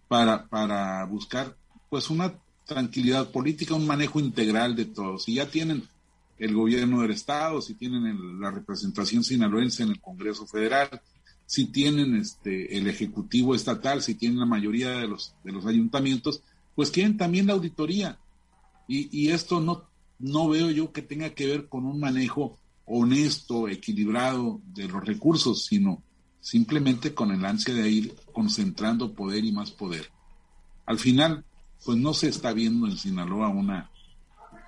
para, 0.08 0.48
para 0.48 1.06
buscar 1.06 1.56
pues 1.88 2.10
una 2.10 2.34
tranquilidad 2.66 3.30
política, 3.30 3.76
un 3.76 3.86
manejo 3.86 4.20
integral 4.20 4.76
de 4.76 4.86
todos. 4.86 5.26
Si 5.26 5.36
ya 5.36 5.48
tienen 5.52 5.84
el 6.40 6.56
gobierno 6.56 7.04
del 7.04 7.12
Estado, 7.12 7.62
si 7.62 7.76
tienen 7.76 8.42
la 8.42 8.50
representación 8.50 9.24
sinaloense 9.24 9.84
en 9.84 9.90
el 9.90 10.02
Congreso 10.02 10.48
Federal, 10.48 11.00
si 11.46 11.68
tienen 11.68 12.16
este, 12.16 12.76
el 12.76 12.88
Ejecutivo 12.88 13.54
Estatal, 13.54 14.02
si 14.02 14.16
tienen 14.16 14.40
la 14.40 14.48
mayoría 14.48 14.90
de 14.90 15.08
los, 15.08 15.36
de 15.44 15.52
los 15.52 15.68
ayuntamientos, 15.68 16.42
pues 16.74 16.90
quieren 16.90 17.18
también 17.18 17.46
la 17.46 17.54
auditoría. 17.54 18.18
Y, 18.88 19.16
y 19.16 19.30
esto 19.30 19.60
no, 19.60 19.84
no 20.18 20.50
veo 20.50 20.72
yo 20.72 20.92
que 20.92 21.04
tenga 21.04 21.30
que 21.36 21.46
ver 21.46 21.70
con 21.70 21.86
un 21.86 22.00
manejo 22.00 22.58
honesto, 22.88 23.70
equilibrado 23.70 24.60
de 24.74 24.88
los 24.88 25.06
recursos, 25.06 25.66
sino 25.66 26.02
simplemente 26.46 27.16
con 27.16 27.32
el 27.32 27.44
ansia 27.44 27.74
de 27.74 27.90
ir 27.90 28.16
concentrando 28.32 29.16
poder 29.16 29.44
y 29.44 29.52
más 29.52 29.72
poder. 29.72 30.12
Al 30.86 31.00
final, 31.00 31.44
pues 31.84 31.98
no 31.98 32.14
se 32.14 32.28
está 32.28 32.54
viendo 32.54 32.86
en 32.86 33.00
Sinaloa 33.00 33.50
una, 33.50 33.90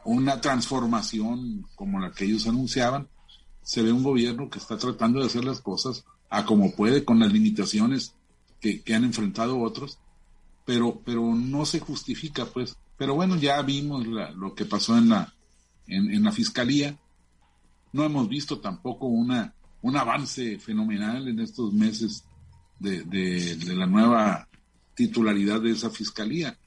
una 0.03 0.41
transformación 0.41 1.67
como 1.75 1.99
la 1.99 2.11
que 2.11 2.25
ellos 2.25 2.47
anunciaban. 2.47 3.07
Se 3.61 3.83
ve 3.83 3.91
un 3.91 4.01
gobierno 4.01 4.49
que 4.49 4.57
está 4.57 4.75
tratando 4.79 5.19
de 5.19 5.27
hacer 5.27 5.45
las 5.45 5.61
cosas 5.61 6.03
a 6.31 6.45
como 6.45 6.71
puede 6.71 7.05
con 7.05 7.19
las 7.19 7.31
limitaciones 7.31 8.15
que, 8.59 8.81
han 8.95 9.03
enfrentado 9.03 9.59
otros, 9.59 9.99
pero, 10.65 10.99
pero 11.05 11.35
no 11.35 11.63
se 11.67 11.79
justifica, 11.79 12.47
pues. 12.47 12.75
Pero 12.97 13.13
bueno, 13.13 13.35
ya 13.35 13.61
vimos 13.61 14.07
lo 14.07 14.55
que 14.55 14.65
pasó 14.65 14.97
en 14.97 15.09
la, 15.09 15.31
en, 15.85 16.23
la 16.23 16.31
fiscalía. 16.31 16.97
No 17.93 18.03
hemos 18.03 18.27
visto 18.27 18.61
tampoco 18.61 19.05
una, 19.05 19.53
un 19.87 19.97
avance 19.97 20.59
fenomenal 20.59 21.27
en 21.27 21.39
estos 21.39 21.73
meses 21.73 22.25
de, 22.79 23.03
de 23.03 23.75
la 23.75 23.85
nueva 23.85 24.47
titularidad 24.93 25.61
de 25.61 25.71
esa 25.71 25.89
fiscalía. 25.89 26.57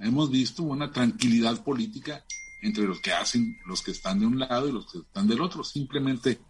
Hemos 0.00 0.30
visto 0.30 0.62
una 0.64 0.90
tranquilidad 0.90 1.62
política 1.62 2.24
entre 2.62 2.84
los 2.84 3.00
que 3.00 3.12
hacen, 3.12 3.56
los 3.66 3.82
que 3.82 3.92
están 3.92 4.18
de 4.18 4.26
un 4.26 4.38
lado 4.38 4.68
y 4.68 4.72
los 4.72 4.90
que 4.90 4.98
están 4.98 5.28
del 5.28 5.40
otro. 5.40 5.62
Simplemente 5.62 6.40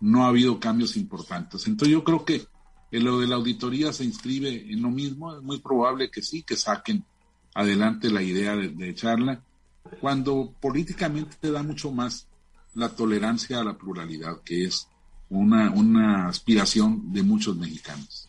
no 0.00 0.24
ha 0.24 0.28
habido 0.28 0.58
cambios 0.58 0.96
importantes. 0.96 1.66
Entonces 1.66 1.92
yo 1.92 2.02
creo 2.02 2.24
que 2.24 2.46
lo 2.90 3.20
de 3.20 3.26
la 3.28 3.36
auditoría 3.36 3.92
se 3.92 4.04
inscribe 4.04 4.70
en 4.70 4.82
lo 4.82 4.90
mismo. 4.90 5.34
Es 5.36 5.42
muy 5.42 5.60
probable 5.60 6.10
que 6.10 6.22
sí, 6.22 6.42
que 6.42 6.56
saquen 6.56 7.04
adelante 7.54 8.10
la 8.10 8.22
idea 8.22 8.56
de, 8.56 8.88
echarla, 8.88 9.42
cuando 10.00 10.54
políticamente 10.60 11.36
te 11.40 11.50
da 11.50 11.62
mucho 11.62 11.92
más 11.92 12.26
la 12.74 12.88
tolerancia 12.88 13.60
a 13.60 13.64
la 13.64 13.76
pluralidad, 13.76 14.42
que 14.42 14.64
es 14.64 14.88
una, 15.32 15.70
una 15.70 16.28
aspiración 16.28 17.12
de 17.12 17.22
muchos 17.22 17.56
mexicanos. 17.56 18.28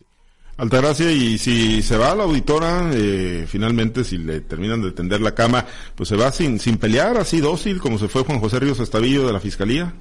Altagracia, 0.56 1.12
y 1.12 1.38
si 1.38 1.82
se 1.82 1.98
va 1.98 2.12
a 2.12 2.16
la 2.16 2.24
auditora, 2.24 2.92
eh, 2.94 3.46
finalmente, 3.48 4.04
si 4.04 4.20
le 4.20 4.42
terminan 4.42 4.82
de 4.82 4.92
tender 4.92 5.20
la 5.20 5.34
cama, 5.34 5.66
pues 5.96 6.10
se 6.10 6.16
va 6.16 6.32
sin, 6.32 6.60
sin 6.60 6.78
pelear, 6.78 7.18
así 7.18 7.40
dócil, 7.40 7.80
como 7.82 7.98
se 7.98 8.08
fue 8.08 8.24
Juan 8.24 8.40
José 8.40 8.60
Ríos 8.60 8.80
Estavillo 8.80 9.26
de 9.26 9.34
la 9.34 9.40
Fiscalía. 9.40 9.94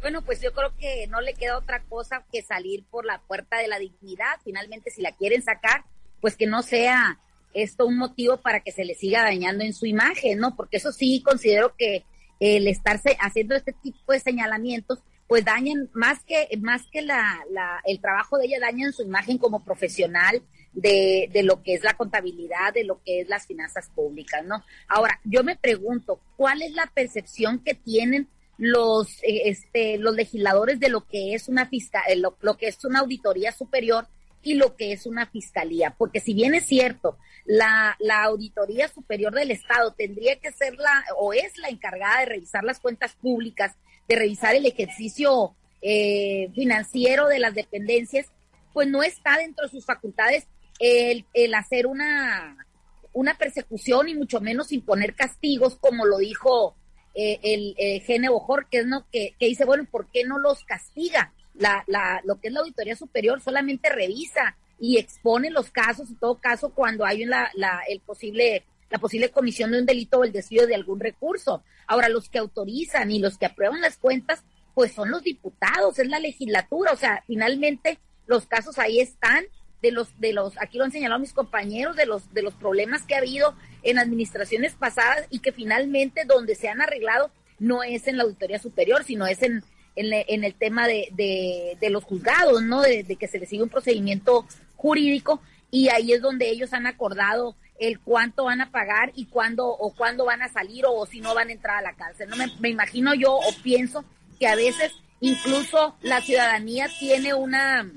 Bueno, 0.00 0.22
pues 0.22 0.40
yo 0.40 0.52
creo 0.52 0.72
que 0.78 1.06
no 1.08 1.20
le 1.20 1.34
queda 1.34 1.58
otra 1.58 1.82
cosa 1.84 2.24
que 2.32 2.42
salir 2.42 2.84
por 2.90 3.04
la 3.04 3.20
puerta 3.20 3.58
de 3.58 3.68
la 3.68 3.78
dignidad. 3.78 4.40
Finalmente, 4.44 4.90
si 4.90 5.00
la 5.00 5.12
quieren 5.12 5.42
sacar, 5.42 5.84
pues 6.20 6.36
que 6.36 6.46
no 6.46 6.62
sea 6.62 7.18
esto 7.54 7.86
un 7.86 7.98
motivo 7.98 8.38
para 8.38 8.60
que 8.60 8.72
se 8.72 8.84
le 8.84 8.94
siga 8.94 9.22
dañando 9.22 9.62
en 9.62 9.74
su 9.74 9.86
imagen, 9.86 10.38
¿no? 10.38 10.56
Porque 10.56 10.78
eso 10.78 10.90
sí 10.92 11.22
considero 11.22 11.74
que 11.76 12.04
el 12.40 12.66
estarse 12.66 13.16
haciendo 13.20 13.54
este 13.54 13.72
tipo 13.72 14.12
de 14.12 14.20
señalamientos, 14.20 15.00
pues 15.30 15.44
dañan 15.44 15.88
más 15.92 16.24
que 16.24 16.48
más 16.60 16.82
que 16.90 17.02
la, 17.02 17.38
la 17.52 17.80
el 17.84 18.00
trabajo 18.00 18.36
de 18.36 18.46
ella 18.46 18.58
dañan 18.58 18.92
su 18.92 19.04
imagen 19.04 19.38
como 19.38 19.64
profesional 19.64 20.42
de, 20.72 21.30
de 21.32 21.44
lo 21.44 21.62
que 21.62 21.74
es 21.74 21.84
la 21.84 21.94
contabilidad, 21.94 22.74
de 22.74 22.82
lo 22.82 23.00
que 23.04 23.20
es 23.20 23.28
las 23.28 23.46
finanzas 23.46 23.88
públicas, 23.94 24.44
¿no? 24.44 24.64
Ahora, 24.88 25.20
yo 25.22 25.44
me 25.44 25.54
pregunto, 25.54 26.18
¿cuál 26.36 26.62
es 26.62 26.72
la 26.72 26.90
percepción 26.92 27.60
que 27.60 27.74
tienen 27.74 28.26
los, 28.58 29.22
eh, 29.22 29.42
este, 29.44 29.98
los 29.98 30.16
legisladores 30.16 30.80
de 30.80 30.88
lo 30.88 31.06
que 31.06 31.34
es 31.34 31.48
una 31.48 31.66
fiscal, 31.66 32.02
eh, 32.08 32.16
lo, 32.16 32.56
que 32.56 32.66
es 32.66 32.84
una 32.84 32.98
auditoría 32.98 33.52
superior 33.52 34.08
y 34.42 34.54
lo 34.54 34.74
que 34.74 34.90
es 34.90 35.06
una 35.06 35.26
fiscalía, 35.26 35.94
porque 35.96 36.18
si 36.18 36.34
bien 36.34 36.54
es 36.54 36.66
cierto, 36.66 37.18
la, 37.44 37.96
la 37.98 38.22
auditoría 38.24 38.88
superior 38.88 39.34
del 39.34 39.50
Estado 39.50 39.92
tendría 39.92 40.36
que 40.36 40.52
ser 40.52 40.76
la, 40.76 41.04
o 41.16 41.32
es 41.32 41.56
la 41.58 41.68
encargada 41.68 42.20
de 42.20 42.26
revisar 42.26 42.64
las 42.64 42.80
cuentas 42.80 43.14
públicas, 43.14 43.76
de 44.08 44.16
revisar 44.16 44.54
el 44.54 44.66
ejercicio 44.66 45.54
eh, 45.82 46.50
financiero 46.54 47.28
de 47.28 47.38
las 47.38 47.54
dependencias, 47.54 48.26
pues 48.72 48.88
no 48.88 49.02
está 49.02 49.38
dentro 49.38 49.66
de 49.66 49.72
sus 49.72 49.84
facultades 49.84 50.46
el, 50.78 51.24
el 51.34 51.54
hacer 51.54 51.86
una, 51.86 52.66
una 53.12 53.36
persecución 53.36 54.08
y 54.08 54.14
mucho 54.14 54.40
menos 54.40 54.72
imponer 54.72 55.14
castigos, 55.14 55.76
como 55.76 56.06
lo 56.06 56.18
dijo 56.18 56.76
eh, 57.14 57.40
el 57.42 57.74
eh, 57.78 58.00
Gene 58.00 58.28
Bojor, 58.28 58.68
que 58.70 58.78
es 58.78 58.86
no, 58.86 59.06
que, 59.10 59.34
dice, 59.40 59.64
bueno, 59.64 59.84
¿por 59.90 60.10
qué 60.10 60.24
no 60.24 60.38
los 60.38 60.64
castiga? 60.64 61.32
La, 61.54 61.84
la, 61.88 62.20
lo 62.24 62.40
que 62.40 62.48
es 62.48 62.54
la 62.54 62.60
Auditoría 62.60 62.96
Superior 62.96 63.40
solamente 63.40 63.90
revisa 63.90 64.56
y 64.80 64.98
expone 64.98 65.50
los 65.50 65.70
casos, 65.70 66.08
en 66.08 66.16
todo 66.16 66.40
caso, 66.40 66.70
cuando 66.70 67.04
hay 67.04 67.24
la, 67.24 67.50
la, 67.54 67.82
el 67.88 68.00
posible, 68.00 68.64
la 68.88 68.98
posible 68.98 69.30
comisión 69.30 69.70
de 69.70 69.78
un 69.78 69.86
delito 69.86 70.18
o 70.18 70.24
el 70.24 70.32
desvío 70.32 70.66
de 70.66 70.74
algún 70.74 70.98
recurso. 70.98 71.62
Ahora, 71.86 72.08
los 72.08 72.28
que 72.30 72.38
autorizan 72.38 73.10
y 73.10 73.18
los 73.18 73.36
que 73.36 73.46
aprueban 73.46 73.80
las 73.80 73.98
cuentas, 73.98 74.42
pues 74.74 74.92
son 74.92 75.10
los 75.10 75.22
diputados, 75.22 75.98
es 75.98 76.08
la 76.08 76.18
legislatura, 76.18 76.92
o 76.92 76.96
sea, 76.96 77.22
finalmente 77.26 77.98
los 78.26 78.46
casos 78.46 78.78
ahí 78.78 79.00
están 79.00 79.44
de 79.82 79.90
los, 79.92 80.18
de 80.20 80.32
los, 80.32 80.54
aquí 80.60 80.78
lo 80.78 80.84
han 80.84 80.92
señalado 80.92 81.20
mis 81.20 81.32
compañeros, 81.32 81.96
de 81.96 82.06
los, 82.06 82.32
de 82.32 82.42
los 82.42 82.54
problemas 82.54 83.02
que 83.02 83.14
ha 83.14 83.18
habido 83.18 83.54
en 83.82 83.98
administraciones 83.98 84.74
pasadas 84.74 85.26
y 85.30 85.40
que 85.40 85.52
finalmente 85.52 86.24
donde 86.24 86.54
se 86.54 86.68
han 86.68 86.80
arreglado 86.80 87.30
no 87.58 87.82
es 87.82 88.06
en 88.06 88.16
la 88.16 88.24
auditoría 88.24 88.58
superior, 88.58 89.04
sino 89.04 89.26
es 89.26 89.42
en, 89.42 89.62
en, 89.96 90.44
el 90.44 90.54
tema 90.54 90.86
de, 90.86 91.08
de, 91.12 91.90
los 91.90 92.04
juzgados, 92.04 92.62
¿no? 92.62 92.80
De, 92.82 93.04
que 93.04 93.28
se 93.28 93.38
les 93.38 93.48
sigue 93.48 93.62
un 93.62 93.68
procedimiento 93.68 94.46
jurídico 94.80 95.42
y 95.70 95.88
ahí 95.88 96.12
es 96.12 96.22
donde 96.22 96.48
ellos 96.50 96.72
han 96.72 96.86
acordado 96.86 97.54
el 97.78 98.00
cuánto 98.00 98.44
van 98.44 98.60
a 98.60 98.70
pagar 98.70 99.12
y 99.14 99.26
cuándo 99.26 99.66
o 99.68 99.94
cuándo 99.94 100.24
van 100.24 100.42
a 100.42 100.48
salir 100.48 100.84
o, 100.86 101.06
si 101.06 101.20
no 101.20 101.34
van 101.34 101.48
a 101.48 101.52
entrar 101.52 101.78
a 101.78 101.82
la 101.82 101.94
cárcel. 101.94 102.28
No 102.28 102.36
me, 102.36 102.68
imagino 102.68 103.14
yo 103.14 103.34
o 103.34 103.52
pienso 103.62 104.04
que 104.38 104.46
a 104.46 104.56
veces 104.56 104.92
incluso 105.20 105.96
la 106.02 106.20
ciudadanía 106.20 106.88
tiene 106.98 107.34
una 107.34 107.90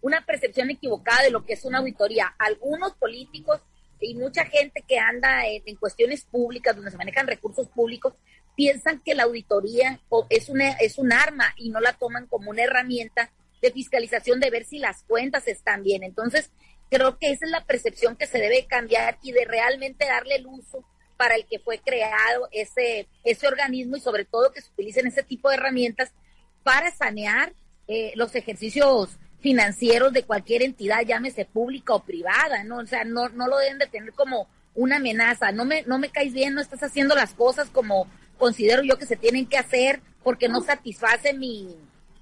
una 0.00 0.24
percepción 0.26 0.68
equivocada 0.70 1.22
de 1.22 1.30
lo 1.30 1.44
que 1.44 1.52
es 1.52 1.64
una 1.64 1.78
auditoría. 1.78 2.34
Algunos 2.38 2.92
políticos 2.94 3.60
y 4.00 4.14
mucha 4.14 4.44
gente 4.44 4.82
que 4.86 4.98
anda 4.98 5.46
en, 5.46 5.76
cuestiones 5.76 6.24
públicas, 6.24 6.74
donde 6.74 6.90
se 6.90 6.96
manejan 6.96 7.28
recursos 7.28 7.68
públicos, 7.68 8.14
piensan 8.56 9.00
que 9.00 9.14
la 9.14 9.22
auditoría 9.22 10.00
es, 10.28 10.48
una, 10.48 10.70
es 10.72 10.98
un 10.98 11.12
arma 11.12 11.54
y 11.56 11.70
no 11.70 11.80
la 11.80 11.92
toman 11.92 12.26
como 12.26 12.50
una 12.50 12.64
herramienta 12.64 13.30
de 13.62 13.70
fiscalización 13.70 14.40
de 14.40 14.50
ver 14.50 14.64
si 14.64 14.78
las 14.78 15.04
cuentas 15.04 15.48
están 15.48 15.82
bien. 15.82 16.02
Entonces, 16.02 16.50
creo 16.90 17.18
que 17.18 17.30
esa 17.30 17.46
es 17.46 17.50
la 17.50 17.64
percepción 17.64 18.16
que 18.16 18.26
se 18.26 18.38
debe 18.38 18.66
cambiar 18.66 19.18
y 19.22 19.32
de 19.32 19.44
realmente 19.44 20.04
darle 20.04 20.34
el 20.34 20.46
uso 20.46 20.84
para 21.16 21.36
el 21.36 21.46
que 21.46 21.60
fue 21.60 21.78
creado 21.78 22.48
ese, 22.50 23.08
ese 23.24 23.46
organismo 23.46 23.96
y 23.96 24.00
sobre 24.00 24.24
todo 24.24 24.52
que 24.52 24.60
se 24.60 24.70
utilicen 24.72 25.06
ese 25.06 25.22
tipo 25.22 25.48
de 25.48 25.54
herramientas 25.54 26.12
para 26.64 26.90
sanear 26.90 27.54
eh, 27.86 28.12
los 28.16 28.34
ejercicios 28.34 29.10
financieros 29.40 30.12
de 30.12 30.24
cualquier 30.24 30.62
entidad, 30.62 31.02
llámese 31.02 31.44
pública 31.44 31.94
o 31.94 32.04
privada, 32.04 32.64
¿no? 32.64 32.78
O 32.78 32.86
sea, 32.86 33.04
no, 33.04 33.28
no 33.28 33.46
lo 33.46 33.58
deben 33.58 33.78
de 33.78 33.86
tener 33.86 34.12
como 34.12 34.48
una 34.74 34.96
amenaza. 34.96 35.52
No 35.52 35.64
me, 35.64 35.82
no 35.82 35.98
me 35.98 36.10
caes 36.10 36.32
bien, 36.32 36.54
no 36.54 36.60
estás 36.60 36.82
haciendo 36.82 37.14
las 37.14 37.34
cosas 37.34 37.68
como 37.70 38.06
considero 38.38 38.82
yo 38.82 38.98
que 38.98 39.06
se 39.06 39.16
tienen 39.16 39.46
que 39.46 39.58
hacer 39.58 40.00
porque 40.22 40.48
no 40.48 40.60
satisface 40.60 41.34
mi, 41.34 41.76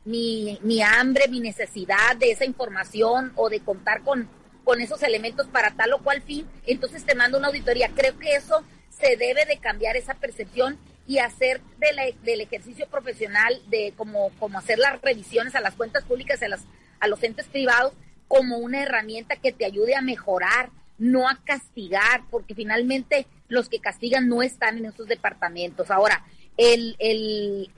mi, 0.04 0.58
mi 0.62 0.82
hambre, 0.82 1.28
mi 1.28 1.40
necesidad 1.40 2.16
de 2.18 2.30
esa 2.30 2.44
información 2.44 3.32
o 3.36 3.48
de 3.48 3.60
contar 3.60 4.02
con, 4.02 4.28
con 4.64 4.80
esos 4.80 5.02
elementos 5.02 5.46
para 5.48 5.72
tal 5.72 5.92
o 5.92 6.02
cual 6.02 6.22
fin. 6.22 6.46
Entonces 6.66 7.04
te 7.04 7.14
mando 7.14 7.38
una 7.38 7.48
auditoría. 7.48 7.90
Creo 7.94 8.18
que 8.18 8.34
eso 8.34 8.62
se 8.88 9.16
debe 9.16 9.46
de 9.46 9.58
cambiar 9.58 9.96
esa 9.96 10.14
percepción 10.14 10.78
y 11.06 11.18
hacer 11.18 11.60
del 11.78 12.40
ejercicio 12.40 12.86
profesional 12.88 13.60
de 13.68 13.92
como, 13.96 14.30
como 14.38 14.58
hacer 14.58 14.78
las 14.78 15.00
revisiones 15.00 15.54
a 15.54 15.60
las 15.60 15.74
cuentas 15.74 16.04
públicas, 16.04 16.42
a 16.42 16.48
las 16.48 16.64
a 17.00 17.08
los 17.08 17.22
entes 17.22 17.48
privados 17.48 17.94
como 18.28 18.58
una 18.58 18.82
herramienta 18.82 19.36
que 19.36 19.50
te 19.50 19.64
ayude 19.64 19.96
a 19.96 20.02
mejorar, 20.02 20.70
no 20.98 21.28
a 21.28 21.40
castigar, 21.44 22.22
porque 22.30 22.54
finalmente 22.54 23.26
los 23.48 23.68
que 23.68 23.80
castigan 23.80 24.28
no 24.28 24.42
están 24.42 24.78
en 24.78 24.84
esos 24.84 25.08
departamentos. 25.08 25.90
Ahora, 25.90 26.24
el, 26.56 26.94
el, 27.00 27.70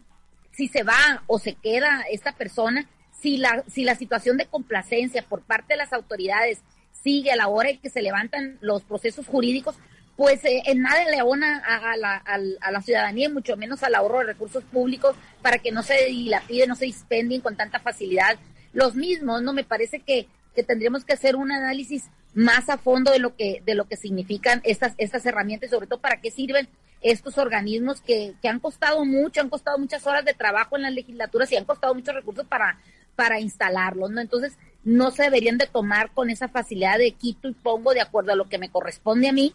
si 0.52 0.68
se 0.68 0.82
va 0.82 1.22
o 1.26 1.38
se 1.38 1.54
queda 1.54 2.04
esta 2.10 2.32
persona, 2.32 2.88
si 3.20 3.36
la, 3.36 3.64
si 3.68 3.84
la 3.84 3.94
situación 3.94 4.36
de 4.36 4.46
complacencia 4.46 5.22
por 5.22 5.42
parte 5.42 5.74
de 5.74 5.78
las 5.78 5.92
autoridades 5.92 6.60
sigue 7.02 7.32
a 7.32 7.36
la 7.36 7.48
hora 7.48 7.70
en 7.70 7.78
que 7.78 7.90
se 7.90 8.02
levantan 8.02 8.58
los 8.60 8.82
procesos 8.82 9.26
jurídicos, 9.26 9.76
pues 10.16 10.44
eh, 10.44 10.62
en 10.66 10.82
nada 10.82 11.04
le 11.04 11.18
abona 11.18 11.58
a, 11.58 11.96
la, 11.96 12.16
a, 12.16 12.70
la, 12.70 12.82
ciudadanía 12.82 13.26
y 13.26 13.32
mucho 13.32 13.56
menos 13.56 13.82
al 13.82 13.94
ahorro 13.94 14.18
de 14.18 14.24
recursos 14.24 14.62
públicos 14.64 15.16
para 15.40 15.58
que 15.58 15.72
no 15.72 15.82
se 15.82 16.06
dilapide, 16.06 16.66
no 16.66 16.76
se 16.76 16.84
dispendien 16.84 17.40
con 17.40 17.56
tanta 17.56 17.80
facilidad 17.80 18.38
los 18.72 18.94
mismos, 18.94 19.42
¿no? 19.42 19.52
Me 19.52 19.64
parece 19.64 20.00
que, 20.00 20.28
que 20.54 20.62
tendríamos 20.62 21.04
que 21.04 21.14
hacer 21.14 21.36
un 21.36 21.50
análisis 21.50 22.04
más 22.34 22.68
a 22.68 22.78
fondo 22.78 23.10
de 23.10 23.18
lo 23.18 23.36
que, 23.36 23.62
de 23.64 23.74
lo 23.74 23.86
que 23.86 23.96
significan 23.96 24.60
estas, 24.64 24.94
estas 24.98 25.24
herramientas, 25.26 25.70
sobre 25.70 25.86
todo 25.86 26.00
para 26.00 26.20
qué 26.20 26.30
sirven 26.30 26.68
estos 27.02 27.38
organismos 27.38 28.00
que, 28.00 28.34
que 28.40 28.48
han 28.48 28.60
costado 28.60 29.04
mucho, 29.04 29.40
han 29.40 29.48
costado 29.48 29.78
muchas 29.78 30.06
horas 30.06 30.24
de 30.24 30.34
trabajo 30.34 30.76
en 30.76 30.82
las 30.82 30.92
legislaturas 30.92 31.50
y 31.52 31.56
han 31.56 31.64
costado 31.64 31.94
muchos 31.94 32.14
recursos 32.14 32.46
para, 32.46 32.78
para 33.16 33.40
instalarlos, 33.40 34.10
¿no? 34.10 34.20
Entonces, 34.20 34.56
no 34.84 35.10
se 35.10 35.24
deberían 35.24 35.58
de 35.58 35.66
tomar 35.66 36.12
con 36.12 36.30
esa 36.30 36.48
facilidad 36.48 36.98
de 36.98 37.12
quito 37.12 37.48
y 37.48 37.54
pongo 37.54 37.92
de 37.92 38.00
acuerdo 38.00 38.32
a 38.32 38.36
lo 38.36 38.48
que 38.48 38.58
me 38.58 38.70
corresponde 38.70 39.28
a 39.28 39.32
mí 39.32 39.54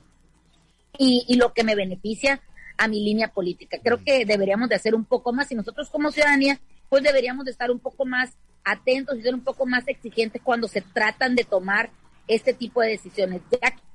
y, 0.98 1.25
y 1.27 1.36
lo 1.36 1.54
que 1.54 1.63
me 1.63 1.75
beneficia 1.75 2.42
a 2.77 2.88
mi 2.88 3.04
línea 3.04 3.30
política. 3.30 3.77
Creo 3.84 4.04
que 4.04 4.25
deberíamos 4.25 4.70
de 4.70 4.75
hacer 4.75 4.96
un 4.96 5.06
poco 5.06 5.34
más 5.34 5.51
y 5.51 5.56
nosotros 5.56 5.89
como 5.89 6.12
ciudadanía, 6.12 6.60
pues 6.89 7.04
deberíamos 7.04 7.46
de 7.46 7.51
estar 7.51 7.72
un 7.72 7.80
poco 7.80 8.06
más 8.06 8.32
atentos 8.63 9.18
y 9.18 9.22
ser 9.22 9.34
un 9.34 9.44
poco 9.44 9.66
más 9.66 9.88
exigentes 9.88 10.42
cuando 10.42 10.68
se 10.68 10.82
tratan 10.82 11.36
de 11.36 11.44
tomar 11.44 11.89
este 12.27 12.54
tipo 12.54 12.82
de 12.82 12.89
decisiones. 12.89 13.42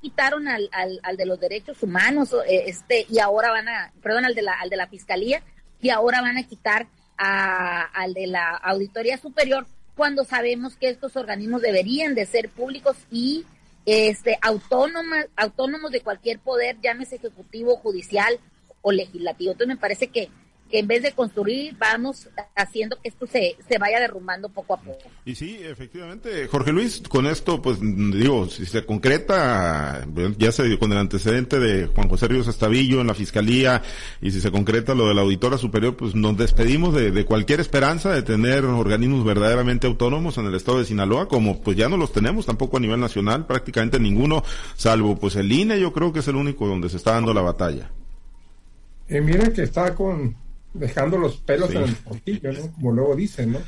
Quitaron 0.02 0.48
al, 0.48 0.68
al, 0.72 1.16
de 1.16 1.24
los 1.24 1.40
derechos 1.40 1.82
humanos 1.82 2.34
eh, 2.46 2.64
este 2.66 3.06
y 3.08 3.20
ahora 3.20 3.50
van 3.50 3.68
a, 3.68 3.92
perdón, 4.02 4.24
al 4.24 4.34
de 4.34 4.42
la, 4.42 4.52
al 4.52 4.68
de 4.68 4.76
la 4.76 4.88
fiscalía 4.88 5.42
y 5.80 5.90
ahora 5.90 6.20
van 6.20 6.36
a 6.36 6.42
quitar 6.42 6.88
a, 7.16 7.82
al 7.82 8.12
de 8.12 8.26
la 8.26 8.56
auditoría 8.56 9.16
superior 9.16 9.66
cuando 9.96 10.24
sabemos 10.24 10.76
que 10.76 10.88
estos 10.88 11.16
organismos 11.16 11.62
deberían 11.62 12.14
de 12.14 12.26
ser 12.26 12.48
públicos 12.48 12.96
y 13.10 13.46
este 13.86 14.38
autónomos, 14.42 15.26
autónomos 15.36 15.90
de 15.92 16.00
cualquier 16.00 16.38
poder, 16.40 16.76
llámese 16.82 17.16
ejecutivo, 17.16 17.76
judicial 17.76 18.38
o 18.80 18.92
legislativo. 18.92 19.52
Entonces 19.52 19.74
me 19.76 19.80
parece 19.80 20.08
que 20.08 20.28
que 20.72 20.78
en 20.78 20.86
vez 20.86 21.02
de 21.02 21.12
construir 21.12 21.76
vamos 21.78 22.30
haciendo 22.56 22.96
que 23.00 23.10
esto 23.10 23.26
se, 23.26 23.56
se 23.68 23.78
vaya 23.78 24.00
derrumbando 24.00 24.48
poco 24.48 24.74
a 24.74 24.80
poco. 24.80 25.02
Y 25.26 25.34
sí, 25.34 25.58
efectivamente, 25.62 26.48
Jorge 26.48 26.72
Luis, 26.72 27.02
con 27.08 27.26
esto, 27.26 27.60
pues 27.60 27.78
digo, 27.80 28.48
si 28.48 28.64
se 28.64 28.84
concreta, 28.86 30.06
ya 30.38 30.50
se 30.50 30.64
dio 30.64 30.78
con 30.78 30.90
el 30.90 30.98
antecedente 30.98 31.60
de 31.60 31.88
Juan 31.88 32.08
José 32.08 32.26
Ríos 32.26 32.48
Estavillo 32.48 33.02
en 33.02 33.06
la 33.06 33.14
Fiscalía, 33.14 33.82
y 34.22 34.30
si 34.30 34.40
se 34.40 34.50
concreta 34.50 34.94
lo 34.94 35.08
de 35.08 35.14
la 35.14 35.20
Auditora 35.20 35.58
Superior, 35.58 35.94
pues 35.94 36.14
nos 36.14 36.38
despedimos 36.38 36.94
de, 36.94 37.10
de 37.10 37.24
cualquier 37.26 37.60
esperanza 37.60 38.10
de 38.10 38.22
tener 38.22 38.64
organismos 38.64 39.24
verdaderamente 39.24 39.86
autónomos 39.86 40.38
en 40.38 40.46
el 40.46 40.54
estado 40.54 40.78
de 40.78 40.86
Sinaloa, 40.86 41.28
como 41.28 41.60
pues 41.60 41.76
ya 41.76 41.90
no 41.90 41.98
los 41.98 42.12
tenemos 42.12 42.46
tampoco 42.46 42.78
a 42.78 42.80
nivel 42.80 42.98
nacional, 42.98 43.46
prácticamente 43.46 44.00
ninguno, 44.00 44.42
salvo 44.74 45.16
pues 45.16 45.36
el 45.36 45.52
INE, 45.52 45.78
yo 45.78 45.92
creo 45.92 46.14
que 46.14 46.20
es 46.20 46.28
el 46.28 46.36
único 46.36 46.66
donde 46.66 46.88
se 46.88 46.96
está 46.96 47.12
dando 47.12 47.34
la 47.34 47.42
batalla. 47.42 47.90
Eh, 49.08 49.20
mira 49.20 49.52
que 49.52 49.64
está 49.64 49.94
con 49.94 50.41
dejando 50.74 51.18
los 51.18 51.36
pelos 51.38 51.70
en 51.70 51.82
el 51.82 51.94
portillo, 51.96 52.52
¿no? 52.52 52.72
Como 52.72 52.92
luego 52.92 53.16
dicen, 53.16 53.52
¿no? 53.52 53.58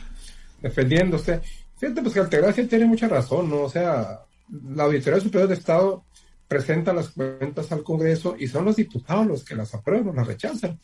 Defendiéndose. 0.63 1.41
Fíjate, 1.77 2.03
pues 2.03 2.15
que 2.15 2.21
Altagracia 2.21 2.69
tiene 2.69 2.87
mucha 2.87 3.09
razón, 3.09 3.51
¿no? 3.51 3.63
O 3.63 3.71
sea, 3.71 4.21
la 4.69 4.85
Auditoría 4.85 5.21
Superior 5.21 5.49
de 5.49 5.55
Estado 5.55 6.05
presenta 6.49 6.93
las 6.93 7.11
cuentas 7.11 7.73
al 7.73 7.83
Congreso 7.83 8.37
y 8.39 8.47
son 8.47 8.65
los 8.65 8.77
diputados 8.77 9.27
los 9.27 9.45
que 9.45 9.57
las 9.57 9.75
aprueban 9.75 10.09
o 10.09 10.15
las 10.15 10.27
rechazan. 10.27 10.79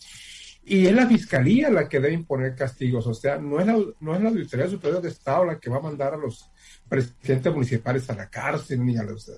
Y 0.64 0.86
es 0.86 0.94
la 0.94 1.06
Fiscalía 1.06 1.70
la 1.70 1.88
que 1.88 2.00
debe 2.00 2.14
imponer 2.14 2.54
castigos, 2.54 3.06
o 3.06 3.14
sea, 3.14 3.38
no 3.38 3.60
es 3.60 3.66
la, 3.66 3.78
no 4.00 4.14
es 4.14 4.20
la 4.20 4.28
Auditoría 4.28 4.68
Superior 4.68 5.00
de 5.00 5.08
Estado 5.08 5.44
la 5.44 5.58
que 5.58 5.70
va 5.70 5.78
a 5.78 5.82
mandar 5.82 6.14
a 6.14 6.18
los 6.18 6.50
presidentes 6.88 7.52
municipales 7.52 8.08
a 8.10 8.14
la 8.14 8.28
cárcel, 8.28 8.84
ni 8.84 8.96
a 8.96 9.02
los... 9.02 9.30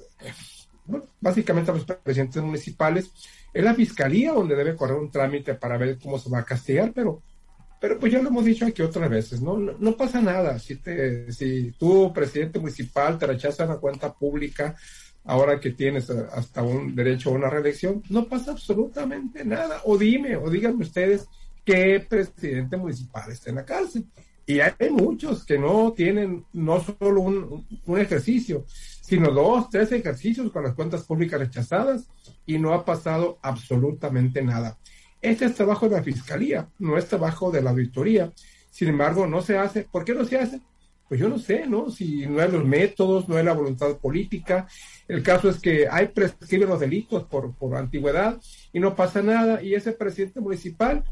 Bueno, 0.84 1.06
básicamente 1.20 1.70
a 1.70 1.74
los 1.74 1.84
presidentes 1.84 2.42
municipales, 2.42 3.10
es 3.52 3.64
la 3.64 3.74
fiscalía 3.74 4.32
donde 4.32 4.56
debe 4.56 4.76
correr 4.76 4.96
un 4.96 5.10
trámite 5.10 5.54
para 5.54 5.76
ver 5.76 5.98
cómo 5.98 6.18
se 6.18 6.30
va 6.30 6.40
a 6.40 6.44
castigar, 6.44 6.92
pero, 6.92 7.22
pero 7.80 7.98
pues 7.98 8.12
ya 8.12 8.22
lo 8.22 8.28
hemos 8.28 8.44
dicho 8.44 8.66
aquí 8.66 8.82
otras 8.82 9.08
veces, 9.10 9.40
¿no? 9.40 9.58
No, 9.58 9.96
pasa 9.96 10.20
nada. 10.20 10.58
Si, 10.58 10.76
te, 10.76 11.30
si 11.32 11.72
tú, 11.72 12.12
presidente 12.12 12.58
municipal, 12.58 13.18
te 13.18 13.26
rechazas 13.26 13.68
una 13.68 13.78
cuenta 13.78 14.12
pública, 14.12 14.74
ahora 15.24 15.60
que 15.60 15.70
tienes 15.70 16.10
hasta 16.10 16.62
un 16.62 16.94
derecho 16.94 17.30
a 17.30 17.34
una 17.34 17.50
reelección, 17.50 18.02
no 18.08 18.26
pasa 18.26 18.52
absolutamente 18.52 19.44
nada. 19.44 19.82
O 19.84 19.98
dime, 19.98 20.36
o 20.36 20.50
díganme 20.50 20.84
ustedes 20.84 21.26
qué 21.64 22.04
presidente 22.08 22.76
municipal 22.76 23.30
está 23.30 23.50
en 23.50 23.56
la 23.56 23.64
cárcel. 23.64 24.04
Y 24.44 24.58
hay 24.58 24.90
muchos 24.90 25.44
que 25.44 25.58
no 25.58 25.92
tienen 25.92 26.44
no 26.52 26.82
solo 26.82 27.20
un, 27.20 27.66
un 27.86 27.98
ejercicio, 27.98 28.64
sino 29.12 29.30
dos, 29.30 29.68
tres 29.68 29.92
ejercicios 29.92 30.50
con 30.50 30.62
las 30.62 30.72
cuentas 30.72 31.02
públicas 31.02 31.38
rechazadas 31.38 32.08
y 32.46 32.58
no 32.58 32.72
ha 32.72 32.82
pasado 32.82 33.38
absolutamente 33.42 34.40
nada. 34.40 34.78
Este 35.20 35.44
es 35.44 35.54
trabajo 35.54 35.86
de 35.86 35.96
la 35.96 36.02
Fiscalía, 36.02 36.70
no 36.78 36.96
es 36.96 37.08
trabajo 37.08 37.50
de 37.50 37.60
la 37.60 37.72
auditoría. 37.72 38.32
Sin 38.70 38.88
embargo, 38.88 39.26
no 39.26 39.42
se 39.42 39.58
hace. 39.58 39.82
¿Por 39.82 40.06
qué 40.06 40.14
no 40.14 40.24
se 40.24 40.38
hace? 40.38 40.62
Pues 41.10 41.20
yo 41.20 41.28
no 41.28 41.38
sé, 41.38 41.66
¿no? 41.66 41.90
Si 41.90 42.24
no 42.24 42.40
hay 42.40 42.50
los 42.50 42.64
métodos, 42.64 43.28
no 43.28 43.36
hay 43.36 43.44
la 43.44 43.52
voluntad 43.52 43.98
política. 43.98 44.66
El 45.06 45.22
caso 45.22 45.50
es 45.50 45.60
que 45.60 45.86
hay 45.86 46.08
prescriben 46.08 46.70
los 46.70 46.80
delitos 46.80 47.24
por, 47.24 47.54
por 47.54 47.76
antigüedad 47.76 48.40
y 48.72 48.80
no 48.80 48.96
pasa 48.96 49.20
nada. 49.20 49.62
Y 49.62 49.74
ese 49.74 49.92
presidente 49.92 50.40
municipal, 50.40 51.04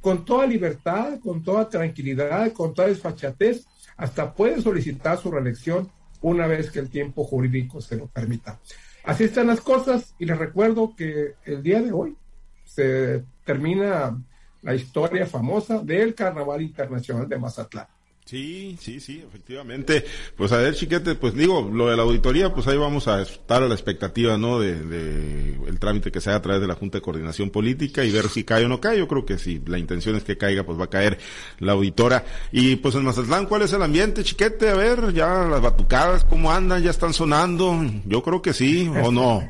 con 0.00 0.24
toda 0.24 0.46
libertad, 0.46 1.18
con 1.18 1.42
toda 1.42 1.68
tranquilidad, 1.68 2.52
con 2.52 2.74
toda 2.74 2.86
desfachatez, 2.86 3.66
hasta 3.96 4.32
puede 4.34 4.62
solicitar 4.62 5.18
su 5.18 5.32
reelección 5.32 5.90
una 6.22 6.46
vez 6.46 6.70
que 6.70 6.78
el 6.78 6.90
tiempo 6.90 7.24
jurídico 7.24 7.80
se 7.80 7.96
lo 7.96 8.06
permita. 8.06 8.58
Así 9.04 9.24
están 9.24 9.46
las 9.46 9.60
cosas 9.60 10.14
y 10.18 10.26
les 10.26 10.38
recuerdo 10.38 10.94
que 10.94 11.34
el 11.44 11.62
día 11.62 11.80
de 11.80 11.92
hoy 11.92 12.16
se 12.64 13.24
termina 13.44 14.16
la 14.62 14.74
historia 14.74 15.26
famosa 15.26 15.78
del 15.78 16.14
Carnaval 16.14 16.62
Internacional 16.62 17.28
de 17.28 17.38
Mazatlán. 17.38 17.86
Sí, 18.30 18.76
sí, 18.80 19.00
sí, 19.00 19.24
efectivamente. 19.26 20.04
Pues 20.36 20.52
a 20.52 20.58
ver, 20.58 20.76
chiquete, 20.76 21.16
pues 21.16 21.34
digo, 21.34 21.68
lo 21.68 21.88
de 21.88 21.96
la 21.96 22.04
auditoría, 22.04 22.54
pues 22.54 22.68
ahí 22.68 22.76
vamos 22.76 23.08
a 23.08 23.22
estar 23.22 23.60
a 23.60 23.66
la 23.66 23.74
expectativa, 23.74 24.38
¿no? 24.38 24.60
De, 24.60 24.76
de, 24.76 25.58
el 25.66 25.80
trámite 25.80 26.12
que 26.12 26.20
se 26.20 26.30
haga 26.30 26.38
a 26.38 26.42
través 26.42 26.60
de 26.60 26.68
la 26.68 26.76
Junta 26.76 26.98
de 26.98 27.02
Coordinación 27.02 27.50
Política 27.50 28.04
y 28.04 28.12
ver 28.12 28.28
si 28.28 28.44
cae 28.44 28.66
o 28.66 28.68
no 28.68 28.80
cae. 28.80 28.98
Yo 28.98 29.08
creo 29.08 29.26
que 29.26 29.36
si 29.36 29.60
la 29.66 29.80
intención 29.80 30.14
es 30.14 30.22
que 30.22 30.38
caiga, 30.38 30.62
pues 30.62 30.78
va 30.78 30.84
a 30.84 30.90
caer 30.90 31.18
la 31.58 31.72
auditora. 31.72 32.24
Y 32.52 32.76
pues 32.76 32.94
en 32.94 33.02
Mazatlán, 33.02 33.46
¿cuál 33.46 33.62
es 33.62 33.72
el 33.72 33.82
ambiente, 33.82 34.22
chiquete? 34.22 34.70
A 34.70 34.74
ver, 34.74 35.12
ya 35.12 35.48
las 35.50 35.60
batucadas, 35.60 36.24
¿cómo 36.24 36.52
andan? 36.52 36.84
¿Ya 36.84 36.90
están 36.90 37.12
sonando? 37.12 37.84
Yo 38.04 38.22
creo 38.22 38.40
que 38.40 38.52
sí, 38.52 38.88
¿o 39.02 39.10
no? 39.10 39.42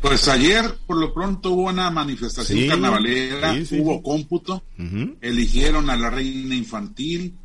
Pues 0.00 0.26
ayer, 0.26 0.64
por 0.84 0.96
lo 0.96 1.14
pronto, 1.14 1.52
hubo 1.52 1.68
una 1.68 1.92
manifestación 1.92 2.68
carnavalera, 2.68 3.54
hubo 3.70 4.02
cómputo, 4.02 4.64
eligieron 5.20 5.90
a 5.90 5.96
la 5.96 6.10
reina 6.10 6.56
infantil, 6.56 7.36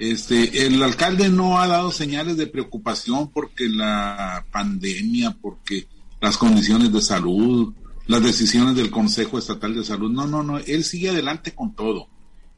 este, 0.00 0.66
el 0.66 0.82
alcalde 0.82 1.28
no 1.28 1.60
ha 1.60 1.68
dado 1.68 1.92
señales 1.92 2.38
de 2.38 2.46
preocupación 2.46 3.30
porque 3.30 3.68
la 3.68 4.46
pandemia, 4.50 5.36
porque 5.42 5.88
las 6.22 6.38
condiciones 6.38 6.90
de 6.90 7.02
salud, 7.02 7.74
las 8.06 8.22
decisiones 8.22 8.76
del 8.76 8.90
Consejo 8.90 9.38
Estatal 9.38 9.74
de 9.74 9.84
Salud. 9.84 10.10
No, 10.10 10.26
no, 10.26 10.42
no, 10.42 10.56
él 10.56 10.84
sigue 10.84 11.10
adelante 11.10 11.54
con 11.54 11.74
todo. 11.74 12.08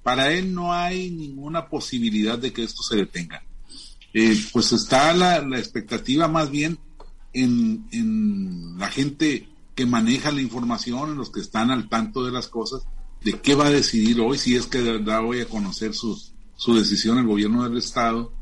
Para 0.05 0.33
él 0.33 0.55
no 0.55 0.73
hay 0.73 1.11
ninguna 1.11 1.69
posibilidad 1.69 2.39
de 2.39 2.53
que 2.53 2.63
esto 2.63 2.85
se 2.85 2.95
detenga. 2.95 3.43
Eh, 4.15 4.41
pues 4.53 4.71
está 4.71 5.13
la, 5.13 5.39
expectativa 5.59 6.29
más 6.29 6.49
bien 6.49 6.79
en, 7.33 7.89
en 7.91 8.79
la 8.79 8.89
gente 8.89 9.49
que 9.75 9.85
maneja 9.85 10.31
la 10.31 10.43
información, 10.43 11.11
en 11.11 11.17
los 11.17 11.31
que 11.31 11.41
están 11.41 11.73
al 11.73 11.89
tanto 11.89 12.25
de 12.25 12.31
las 12.31 12.47
cosas, 12.47 12.83
de 13.25 13.41
qué 13.41 13.57
va 13.57 13.67
a 13.67 13.71
decidir 13.71 14.21
hoy, 14.21 14.39
si 14.39 14.55
es 14.55 14.69
que 14.69 14.81
verdad 14.81 15.23
voy 15.23 15.41
a 15.41 15.49
conocer 15.49 15.93
sus, 15.93 16.32
su 16.57 16.75
decisión 16.75 17.19
el 17.19 17.27
gobierno 17.27 17.65
del 17.65 17.79
estado, 17.79 18.33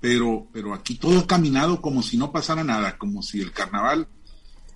pero, 0.00 0.48
pero 0.52 0.74
aquí 0.74 0.96
todo 0.96 1.20
ha 1.20 1.26
caminado 1.26 1.80
como 1.80 2.02
si 2.02 2.16
no 2.16 2.32
pasara 2.32 2.64
nada, 2.64 2.98
como 2.98 3.22
si 3.22 3.40
el 3.40 3.52
carnaval 3.52 4.08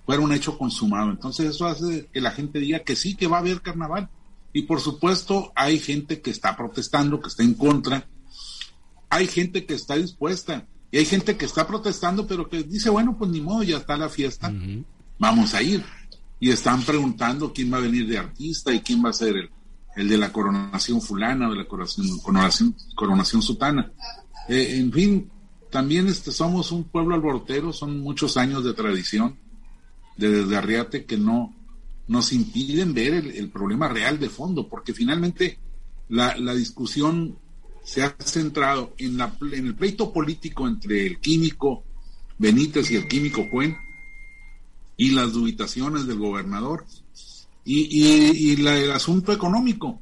fuera 0.05 0.23
un 0.23 0.33
hecho 0.33 0.57
consumado. 0.57 1.11
Entonces 1.11 1.51
eso 1.51 1.67
hace 1.67 2.09
que 2.11 2.21
la 2.21 2.31
gente 2.31 2.59
diga 2.59 2.79
que 2.79 2.95
sí, 2.95 3.15
que 3.15 3.27
va 3.27 3.37
a 3.37 3.41
haber 3.41 3.61
carnaval. 3.61 4.09
Y 4.53 4.63
por 4.63 4.81
supuesto 4.81 5.51
hay 5.55 5.79
gente 5.79 6.21
que 6.21 6.31
está 6.31 6.57
protestando, 6.57 7.21
que 7.21 7.27
está 7.27 7.43
en 7.43 7.53
contra, 7.53 8.07
hay 9.09 9.27
gente 9.27 9.65
que 9.65 9.75
está 9.75 9.95
dispuesta 9.95 10.67
y 10.91 10.97
hay 10.97 11.05
gente 11.05 11.37
que 11.37 11.45
está 11.45 11.67
protestando, 11.67 12.25
pero 12.25 12.49
que 12.49 12.63
dice, 12.63 12.89
bueno, 12.89 13.15
pues 13.17 13.29
ni 13.29 13.41
modo, 13.41 13.63
ya 13.63 13.77
está 13.77 13.97
la 13.97 14.09
fiesta, 14.09 14.51
vamos 15.19 15.53
a 15.53 15.61
ir. 15.61 15.83
Y 16.39 16.51
están 16.51 16.81
preguntando 16.83 17.53
quién 17.53 17.71
va 17.71 17.77
a 17.77 17.81
venir 17.81 18.07
de 18.07 18.17
artista 18.17 18.73
y 18.73 18.79
quién 18.79 19.03
va 19.03 19.09
a 19.09 19.13
ser 19.13 19.35
el, 19.35 19.51
el 19.95 20.07
de 20.07 20.17
la 20.17 20.31
coronación 20.31 21.01
fulana 21.01 21.47
o 21.47 21.51
de 21.51 21.57
la 21.57 21.65
coronación, 21.65 22.75
coronación, 22.95 23.41
sutana. 23.41 23.91
Eh, 24.47 24.77
en 24.77 24.91
fin, 24.91 25.29
también 25.69 26.07
este, 26.07 26.31
somos 26.31 26.71
un 26.71 26.85
pueblo 26.85 27.15
alborotero, 27.15 27.73
son 27.73 27.99
muchos 27.99 28.37
años 28.37 28.63
de 28.63 28.73
tradición 28.73 29.37
de 30.17 30.29
desgarriate 30.29 31.05
que 31.05 31.17
no 31.17 31.53
nos 32.07 32.33
impiden 32.33 32.93
ver 32.93 33.13
el, 33.13 33.49
problema 33.49 33.87
real 33.87 34.19
de 34.19 34.29
fondo, 34.29 34.67
porque 34.67 34.93
finalmente 34.93 35.59
la, 36.09 36.35
la 36.37 36.55
discusión 36.55 37.37
se 37.83 38.03
ha 38.03 38.15
centrado 38.19 38.93
en, 38.97 39.17
la, 39.17 39.35
en 39.41 39.67
el 39.67 39.75
pleito 39.75 40.11
político 40.11 40.67
entre 40.67 41.05
el 41.05 41.19
químico 41.19 41.83
Benítez 42.37 42.91
y 42.91 42.95
el 42.95 43.07
químico 43.07 43.49
Cuen, 43.49 43.77
y 44.97 45.11
las 45.11 45.33
dubitaciones 45.33 46.07
del 46.07 46.19
gobernador 46.19 46.85
y, 47.71 48.51
el 48.53 48.91
asunto 48.91 49.31
económico. 49.31 50.01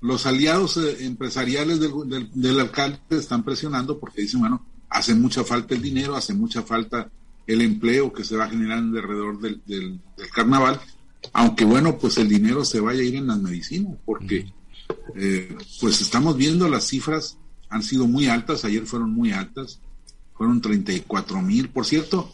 Los 0.00 0.26
aliados 0.26 0.76
eh, 0.76 1.04
empresariales 1.04 1.80
del, 1.80 2.60
alcalde 2.60 2.98
están 3.10 3.42
presionando 3.42 3.98
porque 3.98 4.22
dicen, 4.22 4.40
bueno, 4.40 4.64
hace 4.88 5.14
mucha 5.14 5.44
falta 5.44 5.74
el 5.74 5.82
dinero, 5.82 6.16
hace 6.16 6.34
mucha 6.34 6.62
falta 6.62 7.10
el 7.46 7.60
empleo 7.62 8.12
que 8.12 8.24
se 8.24 8.36
va 8.36 8.44
a 8.44 8.50
generar 8.50 8.78
alrededor 8.78 9.40
del, 9.40 9.60
del, 9.66 10.00
carnaval, 10.32 10.80
aunque 11.32 11.64
bueno, 11.64 11.98
pues 11.98 12.16
el 12.18 12.28
dinero 12.28 12.64
se 12.64 12.80
vaya 12.80 13.00
a 13.00 13.04
ir 13.04 13.16
en 13.16 13.26
las 13.26 13.38
medicinas, 13.38 13.96
porque 14.04 14.52
eh, 15.16 15.56
pues 15.80 16.00
estamos 16.00 16.36
viendo 16.36 16.68
las 16.68 16.86
cifras 16.86 17.38
han 17.70 17.82
sido 17.82 18.06
muy 18.06 18.28
altas, 18.28 18.64
ayer 18.64 18.86
fueron 18.86 19.10
muy 19.10 19.32
altas, 19.32 19.80
fueron 20.34 20.60
34 20.60 21.42
mil, 21.42 21.68
por 21.68 21.84
cierto, 21.84 22.32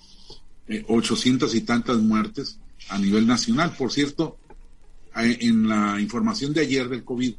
eh, 0.68 0.84
800 0.88 1.54
y 1.54 1.62
tantas 1.62 1.98
muertes 1.98 2.58
a 2.88 2.98
nivel 2.98 3.26
nacional. 3.26 3.74
Por 3.76 3.90
cierto, 3.92 4.36
en 5.16 5.68
la 5.68 6.00
información 6.00 6.52
de 6.52 6.62
ayer 6.62 6.88
del 6.88 7.04
COVID, 7.04 7.34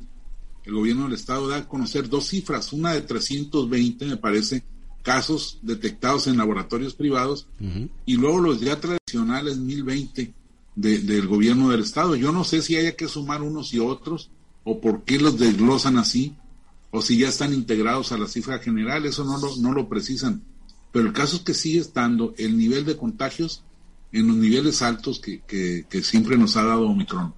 el 0.65 0.73
gobierno 0.73 1.03
del 1.03 1.13
estado 1.13 1.47
da 1.47 1.57
a 1.57 1.67
conocer 1.67 2.09
dos 2.09 2.27
cifras, 2.27 2.73
una 2.73 2.93
de 2.93 3.01
320, 3.01 4.05
me 4.05 4.17
parece, 4.17 4.63
casos 5.03 5.59
detectados 5.61 6.27
en 6.27 6.37
laboratorios 6.37 6.95
privados, 6.95 7.47
y 8.05 8.15
luego 8.15 8.39
los 8.39 8.61
ya 8.61 8.79
tradicionales 8.79 9.57
1020 9.57 10.33
del 10.75 11.27
gobierno 11.27 11.69
del 11.69 11.81
estado. 11.81 12.15
Yo 12.15 12.31
no 12.31 12.43
sé 12.43 12.61
si 12.61 12.75
haya 12.75 12.95
que 12.95 13.07
sumar 13.07 13.41
unos 13.41 13.73
y 13.73 13.79
otros, 13.79 14.31
o 14.63 14.81
por 14.81 15.03
qué 15.03 15.19
los 15.19 15.37
desglosan 15.37 15.97
así, 15.97 16.35
o 16.91 17.01
si 17.01 17.17
ya 17.17 17.29
están 17.29 17.53
integrados 17.53 18.11
a 18.11 18.17
la 18.17 18.27
cifra 18.27 18.59
general, 18.59 19.05
eso 19.05 19.23
no 19.23 19.37
lo, 19.37 19.55
no 19.57 19.73
lo 19.73 19.87
precisan. 19.87 20.41
Pero 20.91 21.07
el 21.07 21.13
caso 21.13 21.35
es 21.35 21.41
que 21.43 21.53
sigue 21.53 21.79
estando 21.79 22.33
el 22.37 22.57
nivel 22.57 22.85
de 22.85 22.95
contagios 22.95 23.63
en 24.11 24.27
los 24.27 24.37
niveles 24.37 24.81
altos 24.81 25.19
que, 25.19 25.41
que, 25.45 26.03
siempre 26.03 26.37
nos 26.37 26.55
ha 26.55 26.63
dado 26.63 26.87
Omicron. 26.87 27.33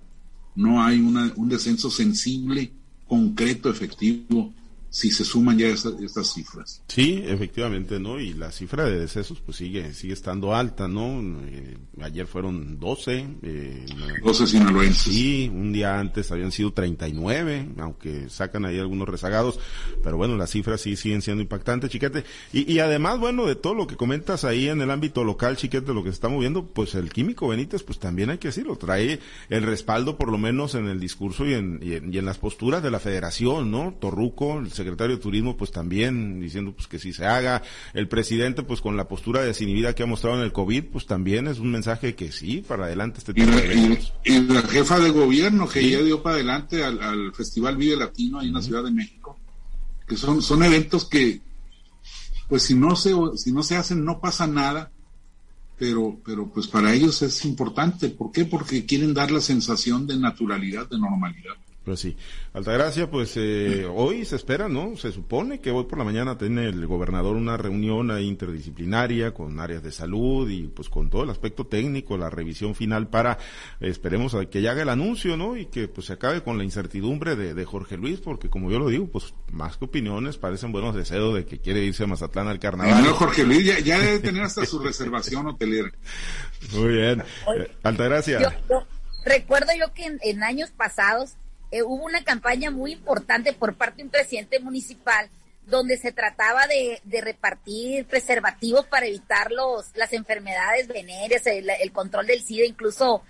No 0.57 0.83
hay 0.83 0.99
una, 0.99 1.31
un 1.35 1.47
descenso 1.47 1.89
sensible, 1.89 2.71
concreto, 3.07 3.69
efectivo 3.69 4.51
si 4.89 5.11
se 5.11 5.25
suman 5.25 5.57
ya 5.57 5.67
estas 5.67 6.33
cifras. 6.33 6.81
Sí, 6.87 7.23
efectivamente, 7.25 7.99
¿no? 7.99 8.19
Y 8.19 8.33
la 8.33 8.51
cifra 8.51 8.85
de 8.85 8.99
decesos 8.99 9.39
pues 9.41 9.57
sigue 9.57 9.93
sigue 9.93 10.13
estando 10.13 10.55
alta, 10.55 10.87
¿no? 10.87 11.21
Eh, 11.45 11.77
ayer 12.01 12.27
fueron 12.27 12.79
12. 12.79 13.27
Eh, 13.41 13.85
12 14.23 14.47
sinaloenses. 14.47 15.13
Sí, 15.13 15.51
un 15.53 15.73
día 15.73 15.99
antes 15.99 16.31
habían 16.31 16.51
sido 16.51 16.71
39, 16.71 17.69
aunque 17.79 18.29
sacan 18.29 18.65
ahí 18.65 18.79
algunos 18.79 19.09
rezagados, 19.09 19.59
pero 20.03 20.17
bueno, 20.17 20.37
las 20.37 20.51
cifras 20.51 20.81
sí 20.81 20.95
siguen 20.95 21.21
siendo 21.21 21.41
impactantes, 21.41 21.89
chiquete. 21.89 22.23
Y, 22.53 22.71
y 22.71 22.79
además, 22.79 23.19
bueno, 23.19 23.45
de 23.45 23.55
todo 23.55 23.73
lo 23.73 23.87
que 23.87 23.95
comentas 23.95 24.45
ahí 24.45 24.69
en 24.69 24.81
el 24.81 24.91
ámbito 24.91 25.23
local, 25.23 25.57
chiquete, 25.57 25.93
lo 25.93 26.03
que 26.03 26.09
se 26.09 26.15
está 26.15 26.29
moviendo, 26.29 26.65
pues 26.65 26.95
el 26.95 27.11
químico 27.11 27.47
Benítez, 27.47 27.83
pues 27.83 27.99
también 27.99 28.29
hay 28.29 28.37
que 28.37 28.49
decirlo, 28.49 28.77
trae 28.77 29.19
el 29.49 29.63
respaldo 29.63 30.17
por 30.17 30.31
lo 30.31 30.37
menos 30.37 30.75
en 30.75 30.87
el 30.87 30.99
discurso 30.99 31.45
y 31.45 31.53
en, 31.53 31.79
y 31.81 31.93
en, 31.93 32.13
y 32.13 32.17
en 32.17 32.25
las 32.25 32.37
posturas 32.37 32.81
de 32.81 32.91
la 32.91 32.99
federación, 32.99 33.71
¿no? 33.71 33.95
Torruco, 33.99 34.59
el 34.59 34.71
secretario 34.77 35.17
de 35.17 35.21
Turismo 35.21 35.57
pues 35.57 35.71
también 35.71 36.39
diciendo 36.39 36.73
pues 36.73 36.87
que 36.87 36.99
si 36.99 37.11
se 37.11 37.25
haga, 37.25 37.63
el 37.93 38.07
presidente 38.07 38.63
pues 38.63 38.79
con 38.79 38.95
la 38.95 39.07
postura 39.07 39.41
desinhibida 39.41 39.93
que 39.93 40.03
ha 40.03 40.05
mostrado 40.05 40.37
en 40.37 40.43
el 40.43 40.53
COVID 40.53 40.85
pues 40.85 41.05
también 41.05 41.47
es 41.47 41.59
un 41.59 41.71
mensaje 41.71 42.15
que 42.15 42.31
sí, 42.31 42.63
para 42.65 42.85
adelante 42.85 43.19
este 43.19 43.33
tipo 43.33 43.51
y, 43.51 43.55
de 43.55 43.99
y, 44.23 44.39
la 44.41 44.61
jefa 44.61 44.99
de 44.99 45.09
gobierno 45.09 45.67
que 45.67 45.89
ya 45.89 46.01
dio 46.01 46.23
para 46.23 46.35
adelante 46.35 46.83
al, 46.83 47.33
Festival 47.33 47.77
Vive 47.77 47.97
Latino 47.97 48.39
ahí 48.39 48.47
en 48.47 48.53
la 48.53 48.61
Ciudad 48.61 48.83
de 48.83 48.91
México, 48.91 49.37
que 50.07 50.15
son, 50.15 50.41
son 50.41 50.63
eventos 50.63 51.05
que 51.05 51.41
pues 52.47 52.63
si 52.63 52.75
no 52.75 52.95
se, 52.95 53.13
si 53.35 53.51
no 53.51 53.63
se 53.63 53.75
hacen 53.75 54.05
no 54.05 54.19
pasa 54.19 54.47
nada, 54.47 54.91
pero, 55.77 56.19
pero 56.25 56.47
pues 56.47 56.67
para 56.67 56.93
ellos 56.93 57.21
es 57.21 57.45
importante. 57.45 58.09
¿Por 58.09 58.31
qué? 58.31 58.45
Porque 58.45 58.85
quieren 58.85 59.13
dar 59.13 59.31
la 59.31 59.41
sensación 59.41 60.07
de 60.07 60.17
naturalidad, 60.17 60.89
de 60.89 60.97
normalidad. 60.97 61.55
Pues 61.87 62.01
sí. 62.01 62.17
Altagracia, 62.51 63.09
pues 63.09 63.37
eh, 63.37 63.85
hoy 63.89 64.25
se 64.25 64.35
espera, 64.35 64.67
¿no? 64.67 64.97
Se 64.97 65.13
supone 65.13 65.61
que 65.61 65.71
hoy 65.71 65.85
por 65.85 65.97
la 65.97 66.03
mañana 66.03 66.37
tiene 66.37 66.65
el 66.65 66.85
gobernador 66.85 67.37
una 67.37 67.55
reunión 67.55 68.11
interdisciplinaria 68.21 69.33
con 69.33 69.57
áreas 69.61 69.83
de 69.83 69.93
salud 69.93 70.49
y 70.49 70.63
pues 70.63 70.89
con 70.89 71.09
todo 71.09 71.23
el 71.23 71.29
aspecto 71.29 71.65
técnico, 71.65 72.17
la 72.17 72.29
revisión 72.29 72.75
final 72.75 73.07
para, 73.07 73.37
esperemos 73.79 74.35
que 74.51 74.61
ya 74.61 74.71
haga 74.71 74.81
el 74.81 74.89
anuncio, 74.89 75.37
¿no? 75.37 75.55
Y 75.55 75.67
que 75.67 75.87
pues 75.87 76.07
se 76.07 76.13
acabe 76.13 76.43
con 76.43 76.57
la 76.57 76.65
incertidumbre 76.65 77.37
de, 77.37 77.63
Jorge 77.63 77.95
Luis, 77.95 78.19
porque 78.19 78.49
como 78.49 78.69
yo 78.69 78.79
lo 78.79 78.89
digo, 78.89 79.07
pues 79.07 79.33
más 79.53 79.77
que 79.77 79.85
opiniones, 79.85 80.37
parecen 80.37 80.73
buenos 80.73 80.93
deseos 80.93 81.35
de 81.35 81.45
que 81.45 81.59
quiere 81.61 81.85
irse 81.85 82.03
a 82.03 82.07
Mazatlán 82.07 82.49
al 82.49 82.59
carnaval. 82.59 83.01
No, 83.01 83.13
Jorge 83.13 83.45
Luis 83.45 83.63
ya, 83.63 83.97
debe 83.97 84.19
tener 84.19 84.43
hasta 84.43 84.65
su 84.65 84.79
reservación 84.79 85.47
hotelera. 85.47 85.89
Muy 86.73 86.89
bien. 86.89 87.23
Altagracia. 87.81 88.39
recuerdo 89.23 89.71
yo 89.79 89.93
que 89.93 90.17
en 90.21 90.43
años 90.43 90.71
pasados 90.71 91.37
eh, 91.71 91.83
hubo 91.83 92.05
una 92.05 92.23
campaña 92.23 92.71
muy 92.71 92.93
importante 92.93 93.53
por 93.53 93.75
parte 93.75 93.97
de 93.97 94.03
un 94.03 94.09
presidente 94.09 94.59
municipal 94.59 95.29
donde 95.67 95.97
se 95.97 96.13
trataba 96.13 96.65
de, 96.65 97.01
repartir 97.21 98.05
preservativos 98.05 98.85
para 98.87 99.05
evitar 99.05 99.51
los, 99.51 99.91
las 99.95 100.13
enfermedades 100.13 100.87
venéreas, 100.87 101.45
el, 101.45 101.91
control 101.91 102.25
del 102.25 102.41
SIDA, 102.41 102.65
incluso 102.65 103.21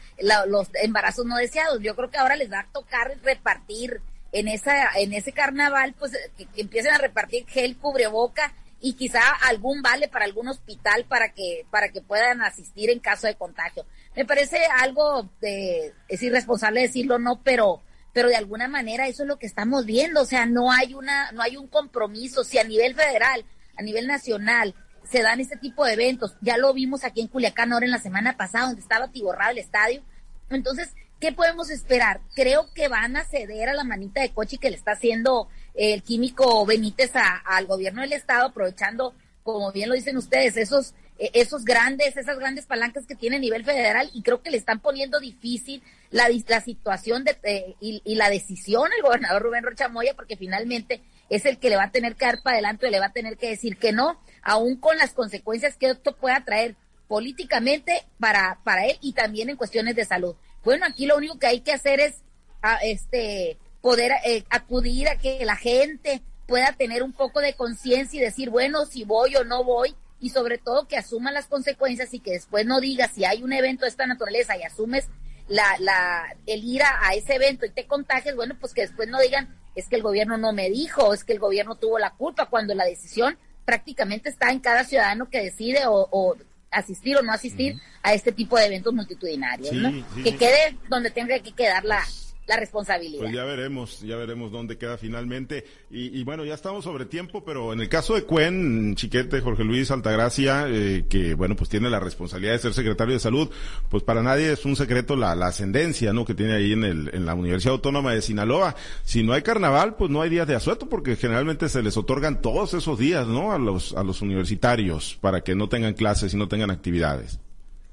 los 0.48 0.70
embarazos 0.84 1.26
no 1.26 1.36
deseados. 1.38 1.82
Yo 1.82 1.96
creo 1.96 2.12
que 2.12 2.20
ahora 2.20 2.36
les 2.36 2.52
va 2.52 2.60
a 2.60 2.72
tocar 2.72 3.18
repartir 3.24 4.02
en 4.32 4.48
esa 4.48 4.92
en 4.98 5.14
ese 5.14 5.32
carnaval, 5.32 5.96
pues 5.98 6.12
que, 6.38 6.48
empiecen 6.58 6.94
a 6.94 7.00
repartir 7.00 7.48
gel 7.48 7.76
cubreboca 7.78 8.54
y 8.80 8.94
quizá 8.94 9.22
algún 9.48 9.82
vale 9.82 10.08
para 10.08 10.26
algún 10.26 10.48
hospital 10.48 11.06
para 11.06 11.30
que 11.30 11.66
para 11.72 11.90
que 11.90 12.02
puedan 12.02 12.44
asistir 12.44 12.92
en 12.92 13.00
caso 13.00 13.26
de 13.26 13.36
contagio. 13.36 13.86
Me 14.16 14.26
parece 14.26 14.60
algo 14.80 15.28
de 15.42 15.92
es 16.08 16.22
irresponsable 16.22 16.82
decirlo 16.82 17.18
no, 17.18 17.42
pero 17.42 17.82
pero 18.18 18.30
de 18.30 18.36
alguna 18.36 18.68
manera 18.68 19.08
eso 19.08 19.22
es 19.22 19.30
lo 19.30 19.38
que 19.38 19.46
estamos 19.46 19.86
viendo, 19.86 20.24
o 20.24 20.26
sea, 20.26 20.48
no 20.48 20.72
hay 20.72 20.96
una, 20.96 21.32
no 21.34 21.44
hay 21.44 21.56
un 21.56 21.68
compromiso, 21.68 22.44
si 22.44 22.58
a 22.58 22.64
nivel 22.64 22.96
federal, 22.96 23.46
a 23.76 23.84
nivel 23.84 24.08
nacional, 24.08 24.74
se 25.08 25.22
dan 25.22 25.40
este 25.40 25.56
tipo 25.56 25.86
de 25.86 25.94
eventos, 25.94 26.36
ya 26.42 26.58
lo 26.58 26.74
vimos 26.74 27.04
aquí 27.04 27.22
en 27.22 27.28
Culiacán 27.28 27.72
ahora 27.72 27.86
en 27.86 27.92
la 27.92 28.00
semana 28.00 28.36
pasada, 28.36 28.66
donde 28.66 28.82
estaba 28.82 29.06
atiborrado 29.06 29.52
el 29.52 29.60
estadio, 29.60 30.02
entonces, 30.50 30.96
¿qué 31.20 31.32
podemos 31.32 31.70
esperar? 31.70 32.22
Creo 32.34 32.74
que 32.74 32.88
van 32.88 33.18
a 33.18 33.24
ceder 33.24 33.70
a 33.70 33.76
la 33.76 33.84
manita 33.84 34.22
de 34.22 34.34
coche 34.34 34.58
que 34.58 34.72
le 34.72 34.78
está 34.78 34.94
haciendo 34.94 35.48
el 35.76 36.02
químico 36.02 36.66
Benítez 36.66 37.12
al 37.14 37.68
gobierno 37.68 38.02
del 38.02 38.14
estado, 38.14 38.48
aprovechando, 38.48 39.14
como 39.44 39.72
bien 39.72 39.90
lo 39.90 39.94
dicen 39.94 40.18
ustedes, 40.18 40.58
esos 40.58 40.96
esos 41.20 41.66
grandes, 41.66 42.16
esas 42.18 42.38
grandes 42.38 42.66
palancas 42.66 43.06
que 43.06 43.16
tiene 43.16 43.38
a 43.38 43.40
nivel 43.40 43.64
federal 43.64 44.10
y 44.14 44.22
creo 44.22 44.42
que 44.42 44.52
le 44.52 44.58
están 44.58 44.80
poniendo 44.80 45.20
difícil 45.20 45.82
la, 46.12 46.30
la 46.48 46.62
situación 46.62 47.24
de, 47.24 47.76
y, 47.80 48.16
la 48.16 48.30
decisión 48.30 48.90
al 48.92 49.02
gobernador 49.02 49.42
Rubén 49.42 49.64
Rocha 49.64 49.90
Moya 49.90 50.14
porque 50.16 50.38
finalmente 50.38 51.02
es 51.30 51.46
el 51.46 51.58
que 51.58 51.70
le 51.70 51.76
va 51.76 51.86
a 51.86 51.92
tener 51.92 52.16
que 52.16 52.26
dar 52.26 52.42
para 52.44 52.56
adelante, 52.56 52.92
le 52.92 53.00
va 53.00 53.08
a 53.08 53.14
tener 53.14 53.38
que 53.38 53.50
decir 53.50 53.78
que 53.78 53.92
no, 53.92 54.20
aún 54.44 54.78
con 54.78 54.98
las 54.98 55.14
consecuencias 55.14 55.76
que 55.76 55.90
esto 55.90 56.16
pueda 56.16 56.44
traer 56.46 56.76
políticamente 57.08 58.06
para, 58.20 58.60
para 58.64 58.86
él 58.86 58.98
y 59.02 59.14
también 59.14 59.50
en 59.50 59.58
cuestiones 59.58 59.96
de 59.96 60.06
salud. 60.06 60.36
Bueno, 60.64 60.86
aquí 60.86 61.06
lo 61.06 61.18
único 61.18 61.40
que 61.40 61.48
hay 61.48 61.62
que 61.62 61.74
hacer 61.74 62.00
es 62.00 62.22
a, 62.62 62.76
este 62.78 63.58
poder 63.82 64.12
eh, 64.26 64.44
acudir 64.50 65.08
a 65.08 65.18
que 65.18 65.44
la 65.46 65.56
gente 65.56 66.22
pueda 66.48 66.74
tener 66.74 67.04
un 67.04 67.14
poco 67.14 67.40
de 67.40 67.54
conciencia 67.54 68.20
y 68.20 68.24
decir, 68.24 68.50
bueno, 68.50 68.86
si 68.86 69.04
voy 69.04 69.36
o 69.36 69.44
no 69.44 69.64
voy, 69.64 69.96
y 70.20 70.30
sobre 70.30 70.58
todo 70.58 70.88
que 70.88 70.98
asuman 70.98 71.34
las 71.34 71.48
consecuencias 71.48 72.14
y 72.14 72.20
que 72.20 72.32
después 72.32 72.66
no 72.66 72.80
digas 72.80 73.12
si 73.14 73.26
hay 73.26 73.44
un 73.44 73.54
evento 73.54 73.86
de 73.86 73.90
esta 73.90 74.08
naturaleza 74.08 74.58
y 74.58 74.64
asumes 74.64 75.08
la, 75.48 75.64
la, 75.80 76.36
el 76.46 76.64
ir 76.64 76.82
a, 76.84 77.14
ese 77.14 77.36
evento 77.36 77.66
y 77.66 77.72
te 77.72 77.86
contagias, 77.86 78.36
bueno, 78.36 78.56
pues 78.60 78.74
que 78.74 78.82
después 78.82 79.08
no 79.08 79.20
digan 79.20 79.56
es 79.76 79.88
que 79.88 79.96
el 79.96 80.02
gobierno 80.02 80.38
no 80.38 80.54
me 80.54 80.70
dijo, 80.70 81.14
es 81.14 81.24
que 81.24 81.34
el 81.34 81.40
gobierno 81.40 81.76
tuvo 81.76 82.00
la 82.00 82.12
culpa, 82.12 82.48
cuando 82.48 82.74
la 82.74 82.86
decisión 82.86 83.38
prácticamente 83.64 84.30
está 84.30 84.52
en 84.52 84.60
cada 84.60 84.84
ciudadano 84.84 85.30
que 85.30 85.44
decide 85.44 85.82
o, 85.86 86.36
asistir 86.72 87.16
o 87.16 87.22
no 87.22 87.32
asistir 87.32 87.76
a 88.02 88.14
este 88.14 88.32
tipo 88.32 88.58
de 88.58 88.66
eventos 88.66 88.94
multitudinarios, 88.94 89.74
¿no? 89.74 89.92
que 90.24 90.36
quede 90.36 90.78
donde 90.90 91.12
tenga 91.12 91.40
que 91.40 91.54
quedar 91.54 91.86
la, 91.86 92.04
la 92.48 92.56
responsabilidad. 92.56 93.24
Pues 93.24 93.34
ya 93.34 93.44
veremos, 93.44 94.02
ya 94.02 94.16
veremos 94.16 94.52
dónde 94.52 94.78
queda 94.78 94.98
finalmente. 94.98 95.66
Y, 95.90 96.24
bueno, 96.24 96.46
ya 96.46 96.54
estamos 96.54 96.84
sobre 96.84 97.06
tiempo, 97.06 97.44
pero 97.44 97.74
en 97.74 97.82
el 97.82 97.90
caso 97.90 98.16
de 98.16 98.24
Cuen, 98.24 98.96
Chiquete, 98.96 99.42
Jorge 99.42 99.64
Luis 99.64 99.92
Altagracia, 99.92 100.66
eh, 100.68 101.06
que 101.10 101.34
bueno, 101.34 101.56
pues 101.56 101.70
tiene 101.70 101.90
la 101.90 102.00
responsabilidad 102.00 102.54
de 102.54 102.60
ser 102.60 102.74
secretario 102.74 103.14
de 103.14 103.20
salud, 103.20 103.50
pues 103.90 104.04
para 104.04 104.24
nadie 104.24 104.52
es 104.52 104.66
un 104.66 104.76
secreto 104.76 105.16
la, 105.16 105.34
ascendencia, 105.34 106.14
¿no? 106.14 106.26
Que 106.26 106.34
tiene 106.34 106.54
ahí 106.54 106.74
en, 106.74 106.84
el, 106.84 107.26
la 107.26 107.36
Universidad 107.36 107.74
Autónoma 107.74 108.14
de 108.14 108.22
Sinaloa. 108.22 108.76
Si 109.04 109.24
no 109.24 109.34
hay 109.34 109.42
carnaval, 109.42 109.96
pues 109.96 110.10
no 110.10 110.22
hay 110.22 110.30
días 110.30 110.48
de 110.48 110.56
asueto, 110.56 110.88
porque 110.88 111.16
generalmente 111.16 111.70
se 111.70 111.84
les 111.84 111.98
otorgan 111.98 112.42
todos 112.42 112.74
esos 112.74 112.98
días, 112.98 113.28
¿no? 113.28 113.52
A 113.52 113.58
los, 113.58 113.94
a 113.94 114.04
los 114.04 114.22
universitarios, 114.22 115.18
para 115.20 115.42
que 115.42 115.56
no 115.56 115.68
tengan 115.68 115.94
clases 115.94 116.34
y 116.34 116.38
no 116.38 116.48
tengan 116.48 116.72
actividades. 116.72 117.40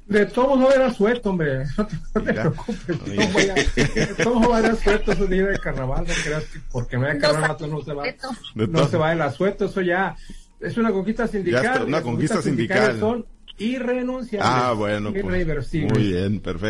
De 0.06 0.26
todos 0.26 0.58
modos 0.58 0.74
era 0.74 0.92
suelto, 0.92 1.30
hombre. 1.30 1.64
No 1.76 1.86
te, 2.22 2.32
preocupes. 2.32 3.74
de 3.94 4.06
todos 4.22 4.40
modos 4.40 4.58
era 4.58 4.76
suelto 4.76 5.12
ese 5.12 5.26
día 5.26 5.46
de 5.46 5.58
carnaval. 5.58 6.04
No 6.06 6.14
creas 6.22 6.44
que 6.44 6.58
porque 6.70 6.96
no 6.98 7.06
hay 7.06 7.18
carnaval 7.18 7.56
no 7.70 7.82
se 7.82 7.94
va. 7.94 8.04
No 8.54 8.86
se 8.86 8.96
va 8.96 9.12
el 9.12 9.22
asueto. 9.22 9.64
Eso 9.66 9.80
ya 9.80 10.16
es 10.60 10.76
una 10.76 10.92
conquista 10.92 11.26
sindical. 11.26 11.84
una 11.86 12.02
conquista 12.02 12.42
sindical. 12.42 12.98
Son 13.00 13.26
irrenunciables. 13.58 14.50
Ah, 14.52 14.72
bueno, 14.72 15.12
pues, 15.12 15.24
irreversibles. 15.24 15.92
muy 15.92 16.08
bien, 16.08 16.40
perfecto. 16.40 16.66